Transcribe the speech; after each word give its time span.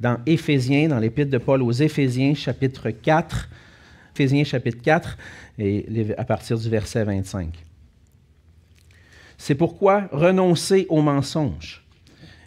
dans 0.00 0.18
Éphésiens, 0.26 0.88
dans 0.88 0.98
l'épître 0.98 1.30
de 1.30 1.38
Paul 1.38 1.62
aux 1.62 1.72
Éphésiens, 1.72 2.34
chapitre 2.34 2.90
4. 2.90 3.48
Éphésiens, 4.14 4.44
chapitre 4.44 4.82
4, 4.82 5.18
et 5.58 6.14
à 6.16 6.24
partir 6.24 6.58
du 6.58 6.68
verset 6.68 7.04
25. 7.04 7.52
C'est 9.38 9.54
pourquoi 9.54 10.08
renoncez 10.12 10.86
aux 10.88 11.02
mensonges 11.02 11.86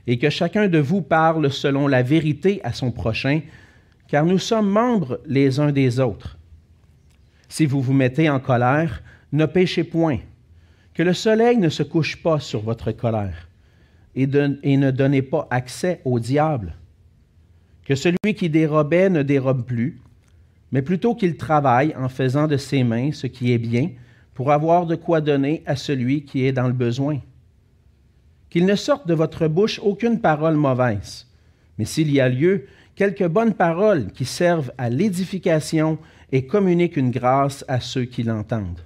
et 0.07 0.17
que 0.17 0.29
chacun 0.31 0.67
de 0.67 0.79
vous 0.79 1.03
parle 1.03 1.51
selon 1.51 1.87
la 1.87 2.01
vérité 2.01 2.61
à 2.63 2.73
son 2.73 2.91
prochain, 2.91 3.41
car 4.07 4.25
nous 4.25 4.39
sommes 4.39 4.69
membres 4.69 5.19
les 5.27 5.59
uns 5.59 5.71
des 5.71 5.99
autres. 5.99 6.39
Si 7.47 7.67
vous 7.67 7.79
vous 7.79 7.93
mettez 7.93 8.27
en 8.27 8.39
colère, 8.39 9.03
ne 9.31 9.45
péchez 9.45 9.83
point, 9.83 10.17
que 10.95 11.03
le 11.03 11.13
soleil 11.13 11.57
ne 11.57 11.69
se 11.69 11.83
couche 11.83 12.21
pas 12.23 12.39
sur 12.39 12.61
votre 12.61 12.91
colère, 12.91 13.49
et, 14.15 14.27
et 14.63 14.77
ne 14.77 14.89
donnez 14.89 15.21
pas 15.21 15.47
accès 15.51 16.01
au 16.05 16.19
diable. 16.19 16.73
Que 17.89 17.95
celui 17.95 18.35
qui 18.35 18.51
dérobait 18.51 19.09
ne 19.09 19.23
dérobe 19.23 19.65
plus, 19.65 19.99
mais 20.71 20.83
plutôt 20.83 21.15
qu'il 21.15 21.37
travaille 21.37 21.95
en 21.95 22.07
faisant 22.07 22.45
de 22.45 22.55
ses 22.55 22.83
mains 22.83 23.11
ce 23.11 23.25
qui 23.25 23.51
est 23.51 23.57
bien, 23.57 23.89
pour 24.35 24.51
avoir 24.51 24.85
de 24.85 24.93
quoi 24.93 25.21
donner 25.21 25.63
à 25.65 25.75
celui 25.75 26.23
qui 26.23 26.45
est 26.45 26.51
dans 26.51 26.67
le 26.67 26.73
besoin. 26.73 27.19
Qu'il 28.51 28.67
ne 28.67 28.75
sorte 28.75 29.07
de 29.07 29.15
votre 29.15 29.47
bouche 29.47 29.79
aucune 29.83 30.21
parole 30.21 30.55
mauvaise, 30.55 31.25
mais 31.79 31.85
s'il 31.85 32.11
y 32.11 32.19
a 32.19 32.29
lieu, 32.29 32.67
quelques 32.93 33.27
bonnes 33.27 33.55
paroles 33.55 34.11
qui 34.11 34.25
servent 34.25 34.71
à 34.77 34.91
l'édification 34.91 35.97
et 36.31 36.45
communiquent 36.45 36.97
une 36.97 37.09
grâce 37.09 37.65
à 37.67 37.79
ceux 37.79 38.05
qui 38.05 38.21
l'entendent. 38.21 38.85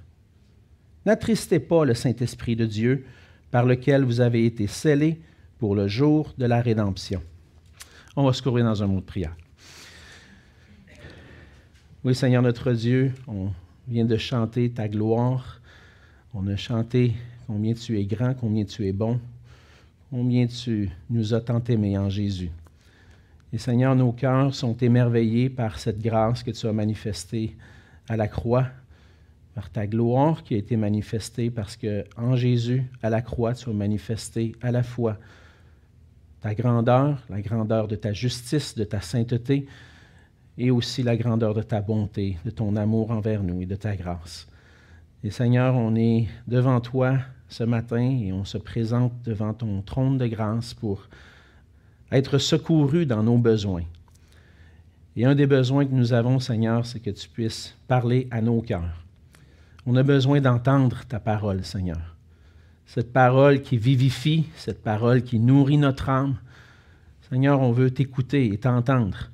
N'attristez 1.04 1.58
pas 1.58 1.84
le 1.84 1.92
Saint-Esprit 1.92 2.56
de 2.56 2.64
Dieu, 2.64 3.04
par 3.50 3.66
lequel 3.66 4.02
vous 4.02 4.22
avez 4.22 4.46
été 4.46 4.66
scellés 4.66 5.20
pour 5.58 5.74
le 5.74 5.88
jour 5.88 6.32
de 6.38 6.46
la 6.46 6.62
rédemption. 6.62 7.20
On 8.16 8.22
va 8.22 8.32
se 8.32 8.40
couvrir 8.40 8.64
dans 8.64 8.80
un 8.80 8.86
mot 8.86 9.00
de 9.00 9.04
prière. 9.04 9.34
Oui, 12.04 12.14
Seigneur 12.14 12.42
notre 12.42 12.72
Dieu, 12.72 13.12
on 13.26 13.48
vient 13.88 14.04
de 14.04 14.16
chanter 14.16 14.70
ta 14.70 14.86
gloire. 14.86 15.60
On 16.32 16.46
a 16.46 16.54
chanté 16.54 17.14
combien 17.48 17.74
tu 17.74 17.98
es 17.98 18.04
grand, 18.04 18.34
combien 18.34 18.64
tu 18.64 18.86
es 18.86 18.92
bon, 18.92 19.18
combien 20.10 20.46
tu 20.46 20.90
nous 21.10 21.34
as 21.34 21.40
tant 21.40 21.62
aimés 21.64 21.98
en 21.98 22.08
Jésus. 22.08 22.50
Et 23.52 23.58
Seigneur, 23.58 23.96
nos 23.96 24.12
cœurs 24.12 24.54
sont 24.54 24.76
émerveillés 24.76 25.50
par 25.50 25.80
cette 25.80 26.00
grâce 26.00 26.44
que 26.44 26.52
tu 26.52 26.68
as 26.68 26.72
manifestée 26.72 27.56
à 28.08 28.16
la 28.16 28.28
croix, 28.28 28.68
par 29.56 29.70
ta 29.70 29.88
gloire 29.88 30.44
qui 30.44 30.54
a 30.54 30.58
été 30.58 30.76
manifestée 30.76 31.50
parce 31.50 31.76
que 31.76 32.04
en 32.16 32.36
Jésus, 32.36 32.84
à 33.02 33.10
la 33.10 33.22
croix, 33.22 33.54
tu 33.54 33.70
as 33.70 33.72
manifesté 33.72 34.54
à 34.62 34.70
la 34.70 34.84
fois 34.84 35.18
ta 36.44 36.54
grandeur, 36.54 37.22
la 37.30 37.40
grandeur 37.40 37.88
de 37.88 37.96
ta 37.96 38.12
justice, 38.12 38.74
de 38.74 38.84
ta 38.84 39.00
sainteté, 39.00 39.66
et 40.58 40.70
aussi 40.70 41.02
la 41.02 41.16
grandeur 41.16 41.54
de 41.54 41.62
ta 41.62 41.80
bonté, 41.80 42.36
de 42.44 42.50
ton 42.50 42.76
amour 42.76 43.12
envers 43.12 43.42
nous 43.42 43.62
et 43.62 43.66
de 43.66 43.76
ta 43.76 43.96
grâce. 43.96 44.46
Et 45.22 45.30
Seigneur, 45.30 45.74
on 45.74 45.96
est 45.96 46.28
devant 46.46 46.82
toi 46.82 47.16
ce 47.48 47.64
matin 47.64 48.20
et 48.22 48.30
on 48.34 48.44
se 48.44 48.58
présente 48.58 49.14
devant 49.24 49.54
ton 49.54 49.80
trône 49.80 50.18
de 50.18 50.26
grâce 50.26 50.74
pour 50.74 51.08
être 52.12 52.36
secouru 52.36 53.06
dans 53.06 53.22
nos 53.22 53.38
besoins. 53.38 53.84
Et 55.16 55.24
un 55.24 55.34
des 55.34 55.46
besoins 55.46 55.86
que 55.86 55.94
nous 55.94 56.12
avons, 56.12 56.40
Seigneur, 56.40 56.84
c'est 56.84 57.00
que 57.00 57.08
tu 57.08 57.26
puisses 57.26 57.74
parler 57.88 58.28
à 58.30 58.42
nos 58.42 58.60
cœurs. 58.60 59.02
On 59.86 59.96
a 59.96 60.02
besoin 60.02 60.42
d'entendre 60.42 61.06
ta 61.08 61.20
parole, 61.20 61.64
Seigneur. 61.64 62.13
Cette 62.86 63.12
parole 63.12 63.62
qui 63.62 63.76
vivifie, 63.76 64.46
cette 64.56 64.82
parole 64.82 65.22
qui 65.22 65.38
nourrit 65.38 65.78
notre 65.78 66.08
âme. 66.08 66.36
Seigneur, 67.30 67.60
on 67.60 67.72
veut 67.72 67.90
t'écouter 67.90 68.52
et 68.52 68.58
t'entendre 68.58 69.30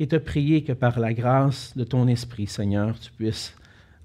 et 0.00 0.06
te 0.06 0.16
prier 0.16 0.62
que 0.62 0.72
par 0.72 0.98
la 0.98 1.12
grâce 1.12 1.76
de 1.76 1.84
ton 1.84 2.08
Esprit, 2.08 2.46
Seigneur, 2.46 2.98
tu 2.98 3.12
puisses 3.12 3.54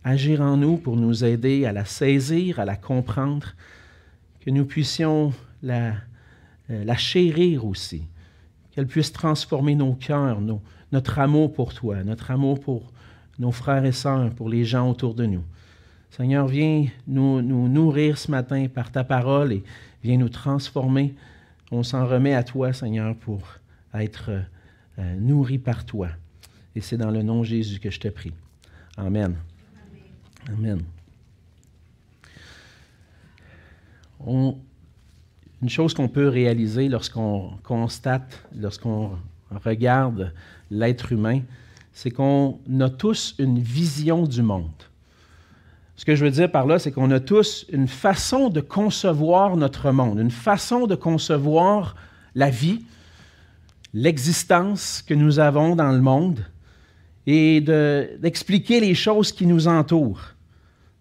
agir 0.03 0.41
en 0.41 0.57
nous 0.57 0.77
pour 0.77 0.95
nous 0.95 1.23
aider 1.23 1.65
à 1.65 1.71
la 1.71 1.85
saisir, 1.85 2.59
à 2.59 2.65
la 2.65 2.75
comprendre, 2.75 3.47
que 4.39 4.51
nous 4.51 4.65
puissions 4.65 5.33
la, 5.61 5.93
euh, 6.69 6.95
chérir 6.95 7.65
aussi, 7.65 8.03
qu'elle 8.71 8.87
puisse 8.87 9.11
transformer 9.11 9.75
nos 9.75 9.93
cœurs, 9.93 10.39
notre 10.91 11.19
amour 11.19 11.53
pour 11.53 11.73
toi, 11.73 12.03
notre 12.03 12.31
amour 12.31 12.59
pour 12.59 12.91
nos 13.39 13.51
frères 13.51 13.85
et 13.85 13.91
sœurs, 13.91 14.31
pour 14.31 14.49
les 14.49 14.65
gens 14.65 14.89
autour 14.89 15.15
de 15.15 15.25
nous. 15.25 15.43
Seigneur, 16.09 16.47
viens 16.47 16.87
nous, 17.07 17.41
nourrir 17.41 18.17
ce 18.17 18.31
matin 18.31 18.67
par 18.67 18.91
ta 18.91 19.03
parole 19.03 19.53
et 19.53 19.63
viens 20.03 20.17
nous 20.17 20.29
transformer. 20.29 21.13
On 21.71 21.83
s'en 21.83 22.05
remet 22.07 22.33
à 22.33 22.43
toi, 22.43 22.73
Seigneur, 22.73 23.15
pour 23.15 23.41
être 23.93 24.31
euh, 24.97 25.15
nourri 25.17 25.59
par 25.59 25.85
toi. 25.85 26.09
Et 26.75 26.81
c'est 26.81 26.97
dans 26.97 27.11
le 27.11 27.21
nom 27.21 27.41
de 27.41 27.45
Jésus 27.45 27.79
que 27.79 27.89
je 27.89 27.99
te 27.99 28.07
prie. 28.07 28.33
Amen. 28.97 29.35
Amen. 30.47 30.81
une 35.61 35.69
chose 35.69 35.93
qu'on 35.93 36.07
peut 36.07 36.27
réaliser 36.27 36.89
lorsqu'on 36.89 37.51
constate, 37.63 38.43
lorsqu'on 38.55 39.17
regarde 39.51 40.33
l'être 40.69 41.11
humain, 41.11 41.41
c'est 41.93 42.11
qu'on 42.11 42.59
a 42.79 42.89
tous 42.89 43.35
une 43.39 43.59
vision 43.59 44.25
du 44.25 44.41
monde. 44.41 44.71
Ce 45.99 46.05
que 46.05 46.15
je 46.15 46.23
veux 46.23 46.31
dire 46.31 46.49
par 46.49 46.65
là, 46.65 46.79
c'est 46.79 46.93
qu'on 46.93 47.11
a 47.11 47.19
tous 47.19 47.65
une 47.73 47.89
façon 47.89 48.47
de 48.47 48.61
concevoir 48.61 49.57
notre 49.57 49.91
monde, 49.91 50.17
une 50.17 50.31
façon 50.31 50.87
de 50.87 50.95
concevoir 50.95 51.97
la 52.35 52.49
vie, 52.49 52.85
l'existence 53.93 55.03
que 55.05 55.13
nous 55.13 55.39
avons 55.39 55.75
dans 55.75 55.91
le 55.91 55.99
monde 55.99 56.45
et 57.27 57.59
d'expliquer 57.59 58.79
les 58.79 58.95
choses 58.95 59.33
qui 59.33 59.45
nous 59.45 59.67
entourent. 59.67 60.21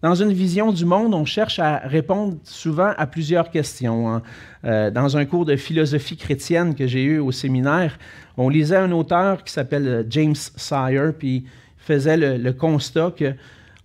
Dans 0.01 0.15
une 0.15 0.33
vision 0.33 0.73
du 0.73 0.83
monde, 0.83 1.13
on 1.13 1.23
cherche 1.23 1.59
à 1.59 1.77
répondre 1.77 2.35
souvent 2.43 2.91
à 2.97 3.07
plusieurs 3.07 3.51
questions. 3.51 4.13
Hein. 4.13 4.21
Euh, 4.65 4.91
dans 4.91 5.15
un 5.15 5.23
cours 5.23 5.45
de 5.45 5.55
philosophie 5.55 6.17
chrétienne 6.17 6.75
que 6.75 6.87
j'ai 6.87 7.03
eu 7.03 7.19
au 7.19 7.31
séminaire, 7.31 7.97
on 8.35 8.49
lisait 8.49 8.75
un 8.75 8.91
auteur 8.91 9.45
qui 9.45 9.53
s'appelle 9.53 9.87
euh, 9.87 10.03
James 10.09 10.35
Sire, 10.35 11.13
puis 11.17 11.45
il 11.45 11.45
faisait 11.77 12.17
le, 12.17 12.51
constat 12.51 13.11
que 13.15 13.33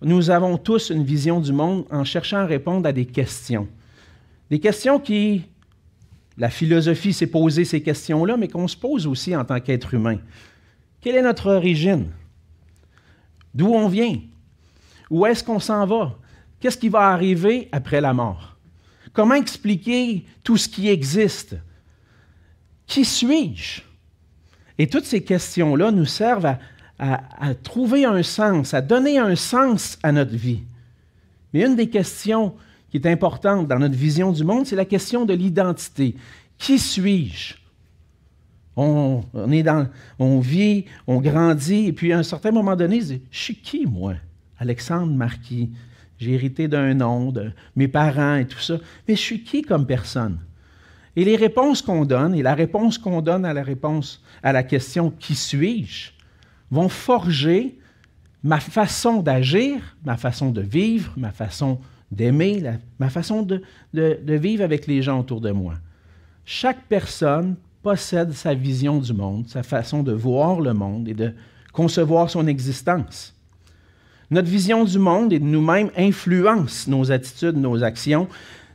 nous 0.01 0.29
avons 0.29 0.57
tous 0.57 0.89
une 0.89 1.03
vision 1.03 1.39
du 1.39 1.53
monde 1.53 1.85
en 1.89 2.03
cherchant 2.03 2.39
à 2.39 2.45
répondre 2.45 2.87
à 2.87 2.91
des 2.91 3.05
questions. 3.05 3.67
Des 4.49 4.59
questions 4.59 4.99
qui 4.99 5.45
la 6.37 6.49
philosophie 6.49 7.13
s'est 7.13 7.27
posée 7.27 7.63
ces 7.63 7.81
questions-là, 7.81 8.35
mais 8.35 8.49
qu'on 8.49 8.67
se 8.67 8.75
pose 8.75 9.07
aussi 9.07 9.35
en 9.35 9.45
tant 9.45 9.59
qu'être 9.59 9.93
humain. 9.93 10.17
Quelle 10.99 11.15
est 11.15 11.21
notre 11.21 11.49
origine? 11.51 12.07
D'où 13.53 13.67
on 13.67 13.87
vient? 13.87 14.19
Où 15.09 15.25
est-ce 15.25 15.43
qu'on 15.43 15.59
s'en 15.59 15.85
va? 15.85 16.17
Qu'est-ce 16.59 16.77
qui 16.77 16.89
va 16.89 17.11
arriver 17.11 17.69
après 17.71 18.01
la 18.01 18.13
mort? 18.13 18.57
Comment 19.13 19.35
expliquer 19.35 20.25
tout 20.43 20.57
ce 20.57 20.67
qui 20.67 20.89
existe? 20.89 21.55
Qui 22.85 23.05
suis-je? 23.05 23.81
Et 24.77 24.87
toutes 24.87 25.05
ces 25.05 25.23
questions-là 25.23 25.91
nous 25.91 26.05
servent 26.05 26.47
à, 26.47 26.59
à, 26.97 27.53
trouver 27.55 28.05
un 28.05 28.23
sens, 28.23 28.73
à 28.73 28.81
donner 28.81 29.17
un 29.17 29.35
sens 29.35 29.97
à 30.01 30.11
notre 30.11 30.35
vie. 30.35 30.61
Mais 31.53 31.65
une 31.65 31.75
des 31.75 31.89
questions 31.89 32.53
qui 32.89 32.97
est 32.97 33.07
importante 33.07 33.67
dans 33.67 33.79
notre 33.79 33.95
vision 33.95 34.31
du 34.31 34.43
monde, 34.43 34.65
c'est 34.65 34.75
la 34.75 34.85
question 34.85 35.25
de 35.25 35.33
l'identité. 35.33 36.15
Qui 36.57 36.79
suis-je? 36.79 37.55
On, 38.77 39.23
vit, 40.39 40.85
on 41.07 41.21
grandit, 41.21 41.87
et 41.87 41.93
puis 41.93 42.11
à 42.11 42.19
un 42.19 42.23
certain 42.23 42.51
moment 42.51 42.75
donné, 42.75 43.01
je 43.01 43.17
suis 43.31 43.55
qui, 43.55 43.85
moi? 43.85 44.15
Alexandre 44.57 45.13
Marquis. 45.13 45.69
J'ai 46.17 46.33
hérité 46.33 46.67
d'un 46.67 46.93
nom, 46.93 47.31
de 47.31 47.51
mes 47.75 47.89
parents 47.89 48.35
et 48.35 48.45
tout 48.45 48.59
ça. 48.59 48.77
Mais 49.07 49.15
je 49.15 49.21
suis 49.21 49.43
qui 49.43 49.61
comme 49.61 49.85
personne? 49.85 50.39
Et 51.17 51.25
les 51.25 51.35
réponses 51.35 51.81
qu'on 51.81 52.05
donne, 52.05 52.35
et 52.35 52.41
la 52.41 52.55
réponse 52.55 52.97
qu'on 52.97 53.21
donne 53.21 53.45
à 53.45 53.53
la 53.53 53.63
réponse 53.63 54.23
à 54.43 54.51
la 54.51 54.63
question 54.63 55.11
qui 55.11 55.35
suis-je, 55.35 56.11
vont 56.71 56.89
forger 56.89 57.77
ma 58.43 58.59
façon 58.59 59.21
d'agir, 59.21 59.97
ma 60.03 60.17
façon 60.17 60.51
de 60.51 60.61
vivre, 60.61 61.11
ma 61.17 61.31
façon 61.31 61.79
d'aimer, 62.11 62.63
ma 62.99 63.09
façon 63.09 63.41
de, 63.41 63.61
vivre 63.93 64.63
avec 64.63 64.87
les 64.87 65.01
gens 65.01 65.19
autour 65.19 65.41
de 65.41 65.51
moi. 65.51 65.75
Chaque 66.45 66.83
personne 66.87 67.55
possède 67.81 68.31
sa 68.33 68.53
vision 68.53 68.99
du 68.99 69.13
monde, 69.13 69.47
sa 69.47 69.63
façon 69.63 70.03
de 70.03 70.11
voir 70.11 70.61
le 70.61 70.73
monde 70.73 71.07
et 71.07 71.13
de 71.13 71.33
concevoir 71.73 72.29
son 72.29 72.47
existence. 72.47 73.33
Notre 74.31 74.49
vision 74.49 74.83
du 74.83 74.97
monde 74.97 75.33
et 75.33 75.39
de 75.39 75.45
nous-mêmes 75.45 75.91
influence 75.97 76.87
nos 76.87 77.11
attitudes, 77.11 77.57
nos 77.57 77.83
actions. 77.83 78.27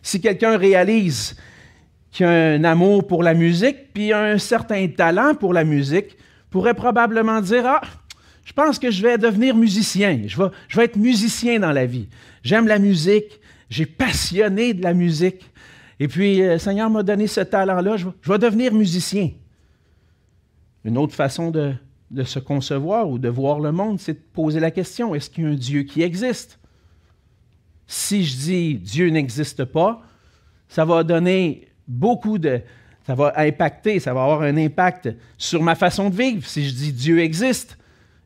Si 0.03 0.21
quelqu'un 0.21 0.57
réalise 0.57 1.37
qu'il 2.13 2.27
a 2.27 2.55
un 2.55 2.65
amour 2.65 3.07
pour 3.07 3.23
la 3.23 3.35
musique, 3.35 3.93
puis 3.93 4.13
un 4.13 4.39
certain 4.39 4.87
talent 4.89 5.35
pour 5.35 5.53
la 5.53 5.65
musique, 5.65 6.17
pourrait 6.51 6.75
probablement 6.75 7.41
dire 7.41 7.65
Ah, 7.67 7.81
je 8.45 8.53
pense 8.53 8.79
que 8.79 8.91
je 8.91 9.03
vais 9.03 9.19
devenir 9.19 9.55
musicien. 9.55 10.23
Je 10.27 10.37
vais, 10.37 10.49
je 10.69 10.77
vais 10.77 10.85
être 10.85 10.97
musicien 10.97 11.61
dans 11.61 11.73
la 11.73 11.87
vie. 11.87 12.09
J'aime 12.43 12.67
la 12.67 12.79
musique. 12.79 13.41
J'ai 13.69 13.87
passionné 13.87 14.75
de 14.75 14.83
la 14.83 14.95
musique. 14.95 15.49
Et 16.01 16.09
puis, 16.09 16.39
le 16.39 16.51
euh, 16.51 16.59
Seigneur 16.59 16.91
m'a 16.91 17.03
donné 17.03 17.27
ce 17.27 17.41
talent-là. 17.41 17.97
Je, 17.97 18.09
je 18.21 18.33
vais 18.33 18.39
devenir 18.39 18.73
musicien. 18.75 19.31
Une 20.85 20.99
autre 20.99 21.15
façon 21.15 21.51
de, 21.51 21.75
de 22.11 22.25
se 22.25 22.39
concevoir 22.39 23.09
ou 23.09 23.19
de 23.19 23.29
voir 23.29 23.61
le 23.61 23.71
monde, 23.71 24.01
c'est 24.01 24.15
de 24.15 24.25
poser 24.33 24.61
la 24.61 24.71
question, 24.71 25.15
est-ce 25.15 25.31
qu'il 25.31 25.45
y 25.45 25.47
a 25.47 25.51
un 25.51 25.55
Dieu 25.55 25.83
qui 25.83 26.03
existe? 26.03 26.59
Si 27.87 28.25
je 28.25 28.37
dis 28.37 28.75
Dieu 28.75 29.11
n'existe 29.11 29.65
pas, 29.65 30.03
ça 30.69 30.85
va 30.85 31.03
donner 31.05 31.69
beaucoup 31.87 32.39
de... 32.39 32.61
Ça 33.07 33.15
va 33.15 33.33
impacter, 33.37 33.99
ça 33.99 34.15
va 34.15 34.23
avoir 34.23 34.43
un 34.43 34.57
impact 34.57 35.11
sur 35.39 35.63
ma 35.63 35.75
façon 35.75 36.11
de 36.11 36.17
vivre. 36.17 36.47
Si 36.47 36.69
je 36.69 36.75
dis 36.75 36.93
Dieu 36.93 37.21
existe 37.21 37.79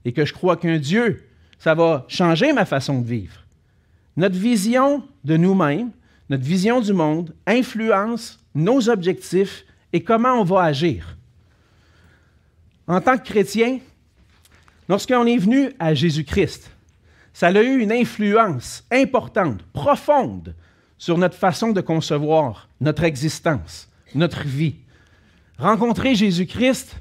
et 0.05 0.13
que 0.13 0.25
je 0.25 0.33
crois 0.33 0.57
qu'un 0.57 0.79
Dieu, 0.79 1.25
ça 1.59 1.75
va 1.75 2.05
changer 2.09 2.53
ma 2.53 2.65
façon 2.65 3.01
de 3.01 3.07
vivre. 3.07 3.41
Notre 4.17 4.37
vision 4.37 5.03
de 5.25 5.37
nous-mêmes, 5.37 5.91
notre 6.29 6.45
vision 6.45 6.81
du 6.81 6.93
monde 6.93 7.35
influence 7.47 8.39
nos 8.55 8.89
objectifs 8.89 9.65
et 9.93 10.03
comment 10.03 10.35
on 10.35 10.45
va 10.45 10.63
agir. 10.63 11.17
En 12.87 13.01
tant 13.01 13.17
que 13.17 13.25
chrétien, 13.25 13.79
lorsqu'on 14.89 15.27
est 15.27 15.39
venu 15.39 15.71
à 15.79 15.95
Jésus-Christ, 15.95 16.71
ça 17.33 17.49
a 17.49 17.63
eu 17.63 17.81
une 17.81 17.93
influence 17.93 18.85
importante, 18.93 19.63
profonde 19.73 20.55
sur 20.99 21.19
notre 21.19 21.37
façon 21.37 21.73
de 21.73 21.81
concevoir 21.81 22.69
notre 22.81 23.05
existence, 23.05 23.89
notre 24.15 24.45
vie. 24.45 24.77
Rencontrer 25.59 26.15
Jésus-Christ, 26.15 26.97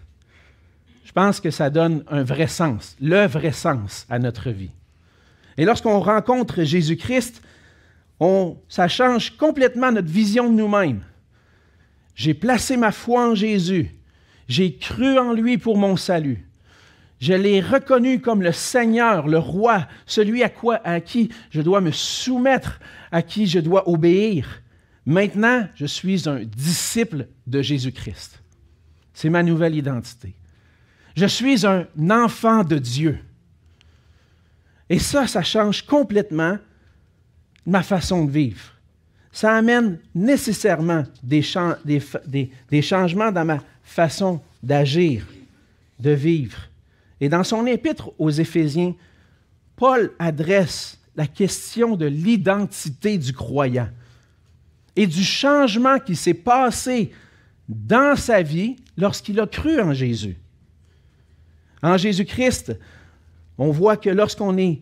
je 1.06 1.12
pense 1.12 1.40
que 1.40 1.52
ça 1.52 1.70
donne 1.70 2.04
un 2.10 2.24
vrai 2.24 2.48
sens, 2.48 2.96
le 3.02 3.26
vrai 3.28 3.52
sens 3.52 4.06
à 4.10 4.20
notre 4.20 4.50
vie. 4.50 4.72
Et 5.58 5.66
lorsqu'on 5.66 6.00
rencontre 6.00 6.64
Jésus-Christ, 6.64 7.42
ça 8.70 8.88
change 8.88 9.38
complètement 9.38 9.92
notre 9.92 10.08
vision 10.08 10.50
de 10.50 10.56
nous-mêmes. 10.56 11.04
J'ai 12.16 12.34
placé 12.34 12.78
ma 12.78 12.92
foi 12.92 13.30
en 13.30 13.36
Jésus. 13.36 13.92
J'ai 14.48 14.76
cru 14.76 15.18
en 15.18 15.34
lui 15.34 15.58
pour 15.58 15.78
mon 15.78 15.98
salut. 15.98 16.48
Je 17.20 17.34
l'ai 17.34 17.62
reconnu 17.62 18.20
comme 18.20 18.42
le 18.42 18.52
Seigneur, 18.52 19.28
le 19.28 19.38
roi, 19.38 19.88
celui 20.06 20.44
à, 20.44 20.52
à 20.84 21.00
qui 21.00 21.30
je 21.52 21.62
dois 21.62 21.80
me 21.80 21.92
soumettre, 21.92 22.80
à 23.12 23.22
qui 23.22 23.48
je 23.48 23.60
dois 23.60 23.88
obéir. 23.90 24.63
Maintenant, 25.06 25.68
je 25.76 25.86
suis 25.86 26.28
un 26.30 26.44
disciple 26.44 27.28
de 27.46 27.62
Jésus-Christ. 27.62 28.42
C'est 29.14 29.30
ma 29.30 29.44
nouvelle 29.44 29.76
identité. 29.76 30.34
Je 31.16 31.26
suis 31.26 31.66
un 31.66 31.86
enfant 32.10 32.64
de 32.64 32.78
Dieu. 32.78 33.20
Et 34.90 35.00
ça, 35.00 35.28
ça 35.28 35.44
change 35.44 35.86
complètement 35.86 36.58
ma 37.66 37.84
façon 37.84 38.26
de 38.26 38.32
vivre. 38.32 38.74
Ça 39.32 39.56
amène 39.56 40.00
nécessairement 40.14 41.04
des, 41.24 41.42
changements 41.42 43.32
dans 43.32 43.46
ma 43.46 43.60
façon 43.84 44.42
d'agir, 44.62 45.26
de 46.00 46.12
vivre. 46.12 46.58
Et 47.20 47.30
dans 47.30 47.44
son 47.44 47.66
épître 47.66 48.12
aux 48.20 48.30
Éphésiens, 48.30 48.96
Paul 49.76 50.12
adresse 50.20 51.00
la 51.16 51.28
question 51.28 51.96
de 51.96 52.06
l'identité 52.06 53.18
du 53.18 53.34
croyant 53.34 53.90
et 54.96 55.08
du 55.08 55.24
changement 55.24 56.00
qui 56.00 56.16
s'est 56.16 56.34
passé 56.34 57.12
dans 57.68 58.16
sa 58.16 58.42
vie 58.42 58.76
lorsqu'il 58.98 59.40
a 59.40 59.48
cru 59.48 59.80
en 59.82 59.94
Jésus. 59.94 60.38
En 61.82 61.98
Jésus-Christ, 61.98 62.78
on 63.58 63.72
voit 63.72 63.98
que 63.98 64.10
lorsqu'on 64.10 64.58
est 64.58 64.82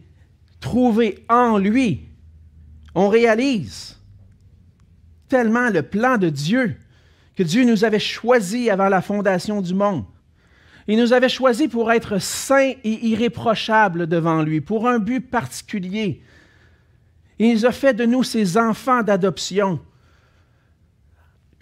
trouvé 0.60 1.24
en 1.30 1.58
lui, 1.58 2.08
on 2.94 3.10
réalise 3.10 3.98
tellement 5.28 5.69
le 5.69 5.81
plan 5.81 6.18
de 6.18 6.30
Dieu 6.30 6.75
que 7.36 7.44
Dieu 7.44 7.63
nous 7.63 7.86
avait 7.86 8.00
choisis 8.00 8.69
avant 8.69 8.90
la 8.90 9.02
fondation 9.02 9.62
du 9.62 9.74
monde. 9.74 10.04
Il 10.88 11.00
nous 11.00 11.13
avait 11.13 11.30
choisis 11.30 11.68
pour 11.68 11.92
être 11.92 12.19
saints 12.19 12.74
et 12.84 13.08
irréprochables 13.08 14.08
devant 14.08 14.42
lui, 14.42 14.60
pour 14.62 14.88
un 14.88 15.00
but 15.00 15.22
particulier. 15.22 16.22
Il 17.40 17.54
nous 17.54 17.66
a 17.66 17.72
fait 17.72 17.94
de 17.94 18.06
nous 18.06 18.24
ses 18.24 18.58
enfants 18.58 19.02
d'adoption 19.02 19.80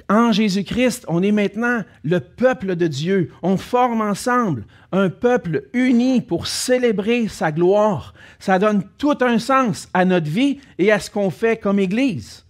en 0.09 0.31
Jésus-Christ, 0.31 1.05
on 1.07 1.21
est 1.21 1.31
maintenant 1.31 1.83
le 2.03 2.19
peuple 2.19 2.75
de 2.75 2.87
Dieu. 2.87 3.31
On 3.43 3.57
forme 3.57 4.01
ensemble 4.01 4.65
un 4.91 5.09
peuple 5.09 5.69
uni 5.73 6.21
pour 6.21 6.47
célébrer 6.47 7.27
sa 7.27 7.51
gloire. 7.51 8.15
Ça 8.39 8.57
donne 8.57 8.83
tout 8.97 9.17
un 9.21 9.37
sens 9.37 9.87
à 9.93 10.05
notre 10.05 10.29
vie 10.29 10.59
et 10.79 10.91
à 10.91 10.99
ce 10.99 11.11
qu'on 11.11 11.29
fait 11.29 11.57
comme 11.57 11.79
Église. 11.79 12.43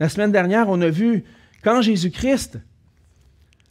La 0.00 0.08
semaine 0.08 0.32
dernière, 0.32 0.70
on 0.70 0.80
a 0.80 0.88
vu 0.88 1.24
quand 1.62 1.82
Jésus-Christ, 1.82 2.58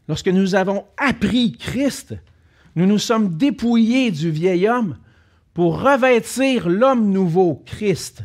lorsque 0.07 0.27
nous 0.27 0.53
avons 0.53 0.85
appris 0.97 1.53
Christ, 1.53 2.15
nous 2.75 2.85
nous 2.85 2.99
sommes 2.99 3.37
dépouillés 3.37 4.11
du 4.11 4.29
vieil 4.29 4.67
homme 4.67 4.97
pour 5.55 5.81
revêtir 5.81 6.69
l'homme 6.69 7.11
nouveau, 7.11 7.63
Christ. 7.65 8.23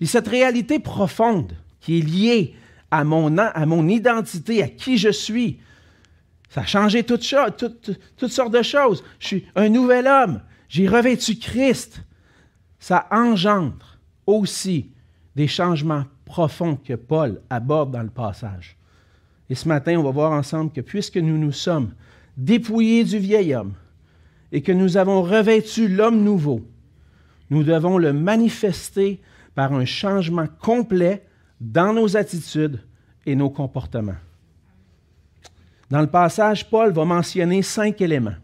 Et 0.00 0.06
cette 0.06 0.28
réalité 0.28 0.78
profonde 0.78 1.52
qui 1.80 1.98
est 1.98 2.02
liée 2.02 2.54
à 2.94 3.02
mon, 3.02 3.36
à 3.38 3.66
mon 3.66 3.88
identité, 3.88 4.62
à 4.62 4.68
qui 4.68 4.98
je 4.98 5.08
suis. 5.08 5.58
Ça 6.48 6.60
a 6.60 6.66
changé 6.66 7.02
toutes, 7.02 7.28
toutes 8.16 8.30
sortes 8.30 8.54
de 8.54 8.62
choses. 8.62 9.02
Je 9.18 9.26
suis 9.26 9.46
un 9.56 9.68
nouvel 9.68 10.06
homme. 10.06 10.40
J'ai 10.68 10.86
revêtu 10.86 11.36
Christ. 11.36 12.04
Ça 12.78 13.08
engendre 13.10 13.98
aussi 14.26 14.92
des 15.34 15.48
changements 15.48 16.04
profonds 16.24 16.76
que 16.76 16.94
Paul 16.94 17.40
aborde 17.50 17.90
dans 17.90 18.02
le 18.02 18.10
passage. 18.10 18.76
Et 19.50 19.56
ce 19.56 19.66
matin, 19.66 19.98
on 19.98 20.04
va 20.04 20.12
voir 20.12 20.30
ensemble 20.30 20.70
que 20.70 20.80
puisque 20.80 21.16
nous 21.16 21.36
nous 21.36 21.52
sommes 21.52 21.92
dépouillés 22.36 23.02
du 23.02 23.18
vieil 23.18 23.56
homme 23.56 23.74
et 24.52 24.62
que 24.62 24.72
nous 24.72 24.96
avons 24.96 25.22
revêtu 25.22 25.88
l'homme 25.88 26.22
nouveau, 26.22 26.60
nous 27.50 27.64
devons 27.64 27.98
le 27.98 28.12
manifester 28.12 29.20
par 29.56 29.72
un 29.72 29.84
changement 29.84 30.46
complet 30.60 31.26
dans 31.60 31.92
nos 31.92 32.16
attitudes 32.16 32.80
et 33.26 33.34
nos 33.34 33.50
comportements. 33.50 34.16
Dans 35.90 36.00
le 36.00 36.06
passage, 36.06 36.68
Paul 36.68 36.92
va 36.92 37.04
mentionner 37.04 37.62
cinq 37.62 38.00
éléments. 38.00 38.36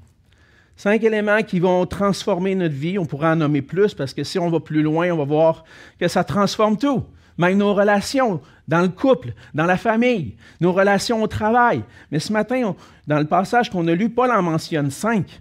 Cinq 0.76 1.02
éléments 1.02 1.42
qui 1.42 1.60
vont 1.60 1.84
transformer 1.84 2.54
notre 2.54 2.74
vie. 2.74 2.98
On 2.98 3.04
pourrait 3.04 3.28
en 3.28 3.36
nommer 3.36 3.60
plus 3.60 3.92
parce 3.92 4.14
que 4.14 4.24
si 4.24 4.38
on 4.38 4.48
va 4.50 4.60
plus 4.60 4.82
loin, 4.82 5.10
on 5.10 5.16
va 5.18 5.24
voir 5.24 5.64
que 5.98 6.08
ça 6.08 6.24
transforme 6.24 6.78
tout. 6.78 7.04
Même 7.36 7.58
nos 7.58 7.74
relations 7.74 8.40
dans 8.68 8.82
le 8.82 8.88
couple, 8.88 9.34
dans 9.54 9.66
la 9.66 9.76
famille, 9.76 10.36
nos 10.60 10.72
relations 10.72 11.22
au 11.22 11.26
travail. 11.26 11.82
Mais 12.10 12.18
ce 12.18 12.32
matin, 12.32 12.74
dans 13.06 13.18
le 13.18 13.24
passage 13.26 13.70
qu'on 13.70 13.86
a 13.88 13.94
lu, 13.94 14.10
Paul 14.10 14.30
en 14.30 14.42
mentionne 14.42 14.90
cinq. 14.90 15.40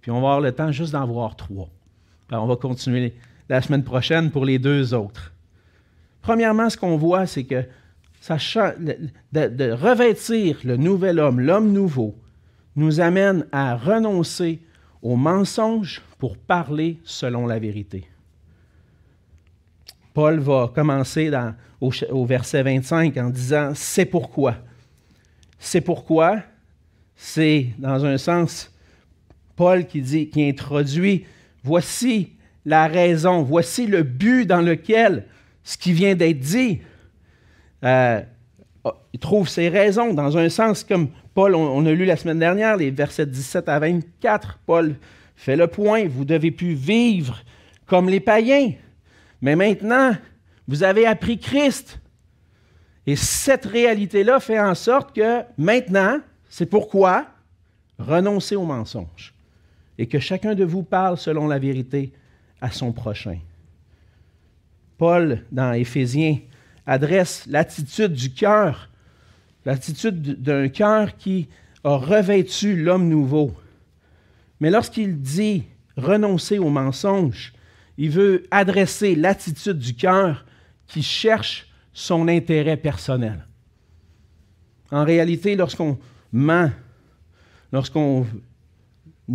Puis 0.00 0.10
on 0.10 0.20
va 0.20 0.28
avoir 0.28 0.40
le 0.40 0.52
temps 0.52 0.72
juste 0.72 0.92
d'en 0.92 1.06
voir 1.06 1.36
trois. 1.36 1.68
on 2.32 2.46
va 2.46 2.56
continuer 2.56 3.14
la 3.48 3.62
semaine 3.62 3.84
prochaine 3.84 4.30
pour 4.30 4.44
les 4.44 4.58
deux 4.58 4.94
autres. 4.94 5.32
Premièrement, 6.26 6.68
ce 6.68 6.76
qu'on 6.76 6.96
voit, 6.96 7.24
c'est 7.28 7.44
que 7.44 7.62
de, 9.30 9.70
revêtir 9.70 10.58
le 10.64 10.76
nouvel 10.76 11.20
homme, 11.20 11.38
l'homme 11.38 11.70
nouveau, 11.70 12.16
nous 12.74 12.98
amène 12.98 13.46
à 13.52 13.76
renoncer 13.76 14.60
au 15.02 15.14
mensonge 15.14 16.02
pour 16.18 16.36
parler 16.36 16.98
selon 17.04 17.46
la 17.46 17.60
vérité. 17.60 18.08
Paul 20.14 20.40
va 20.40 20.72
commencer 20.74 21.30
au, 21.80 21.92
au, 22.10 22.26
verset 22.26 22.64
25 22.64 23.16
en 23.18 23.30
disant 23.30 23.70
C'est 23.76 24.06
pourquoi. 24.06 24.56
C'est 25.60 25.80
pourquoi, 25.80 26.42
c'est 27.14 27.68
dans 27.78 28.04
un 28.04 28.18
sens 28.18 28.74
Paul 29.54 29.86
qui 29.86 30.00
dit, 30.00 30.28
qui 30.28 30.48
introduit 30.48 31.24
Voici 31.62 32.32
la 32.64 32.88
raison, 32.88 33.42
voici 33.42 33.86
le 33.86 34.02
but 34.02 34.44
dans 34.44 34.60
lequel 34.60 35.24
ce 35.66 35.76
qui 35.76 35.92
vient 35.92 36.14
d'être 36.14 36.38
dit. 36.38 36.80
Euh, 37.82 38.22
oh, 38.84 38.92
il 39.12 39.18
trouve 39.18 39.48
ses 39.48 39.68
raisons 39.68 40.14
dans 40.14 40.38
un 40.38 40.48
sens 40.48 40.84
comme 40.84 41.08
Paul, 41.34 41.54
on, 41.56 41.84
a 41.84 41.92
lu 41.92 42.06
la 42.06 42.16
semaine 42.16 42.38
dernière, 42.38 42.76
les 42.76 42.90
versets 42.90 43.26
17 43.26 43.68
à 43.68 43.78
24. 43.80 44.60
Paul 44.64 44.94
fait 45.34 45.56
le 45.56 45.66
point, 45.66 46.06
vous 46.06 46.24
devez 46.24 46.52
plus 46.52 46.72
vivre 46.72 47.42
comme 47.84 48.08
les 48.08 48.20
païens. 48.20 48.72
Mais 49.42 49.56
maintenant, 49.56 50.12
vous 50.68 50.84
avez 50.84 51.04
appris 51.04 51.38
Christ. 51.38 52.00
Et 53.06 53.16
cette 53.16 53.66
réalité-là 53.66 54.40
fait 54.40 54.60
en 54.60 54.74
sorte 54.74 55.14
que 55.14 55.42
maintenant, 55.58 56.20
c'est 56.48 56.66
pourquoi 56.66 57.26
renoncer 57.98 58.54
au 58.54 58.64
mensonge 58.64 59.34
et 59.98 60.06
que 60.06 60.20
chacun 60.20 60.54
de 60.54 60.64
vous 60.64 60.84
parle 60.84 61.18
selon 61.18 61.48
la 61.48 61.58
vérité 61.58 62.12
à 62.60 62.70
son 62.70 62.92
prochain. 62.92 63.38
Paul, 64.98 65.42
dans 65.52 65.72
Éphésiens, 65.72 66.38
adresse 66.86 67.46
l'attitude 67.46 68.12
du 68.12 68.32
cœur, 68.32 68.90
l'attitude 69.64 70.42
d'un 70.42 70.68
cœur 70.68 71.16
qui 71.16 71.48
a 71.84 71.96
revêtu 71.96 72.76
l'homme 72.76 73.08
nouveau. 73.08 73.52
Mais 74.60 74.70
lorsqu'il 74.70 75.20
dit 75.20 75.64
renoncer 75.96 76.58
au 76.58 76.70
mensonge, 76.70 77.52
il 77.98 78.10
veut 78.10 78.44
adresser 78.50 79.14
l'attitude 79.14 79.78
du 79.78 79.94
cœur 79.94 80.44
qui 80.86 81.02
cherche 81.02 81.66
son 81.92 82.28
intérêt 82.28 82.76
personnel. 82.76 83.46
En 84.90 85.04
réalité, 85.04 85.56
lorsqu'on 85.56 85.98
ment, 86.32 86.70
lorsqu'on 87.72 88.26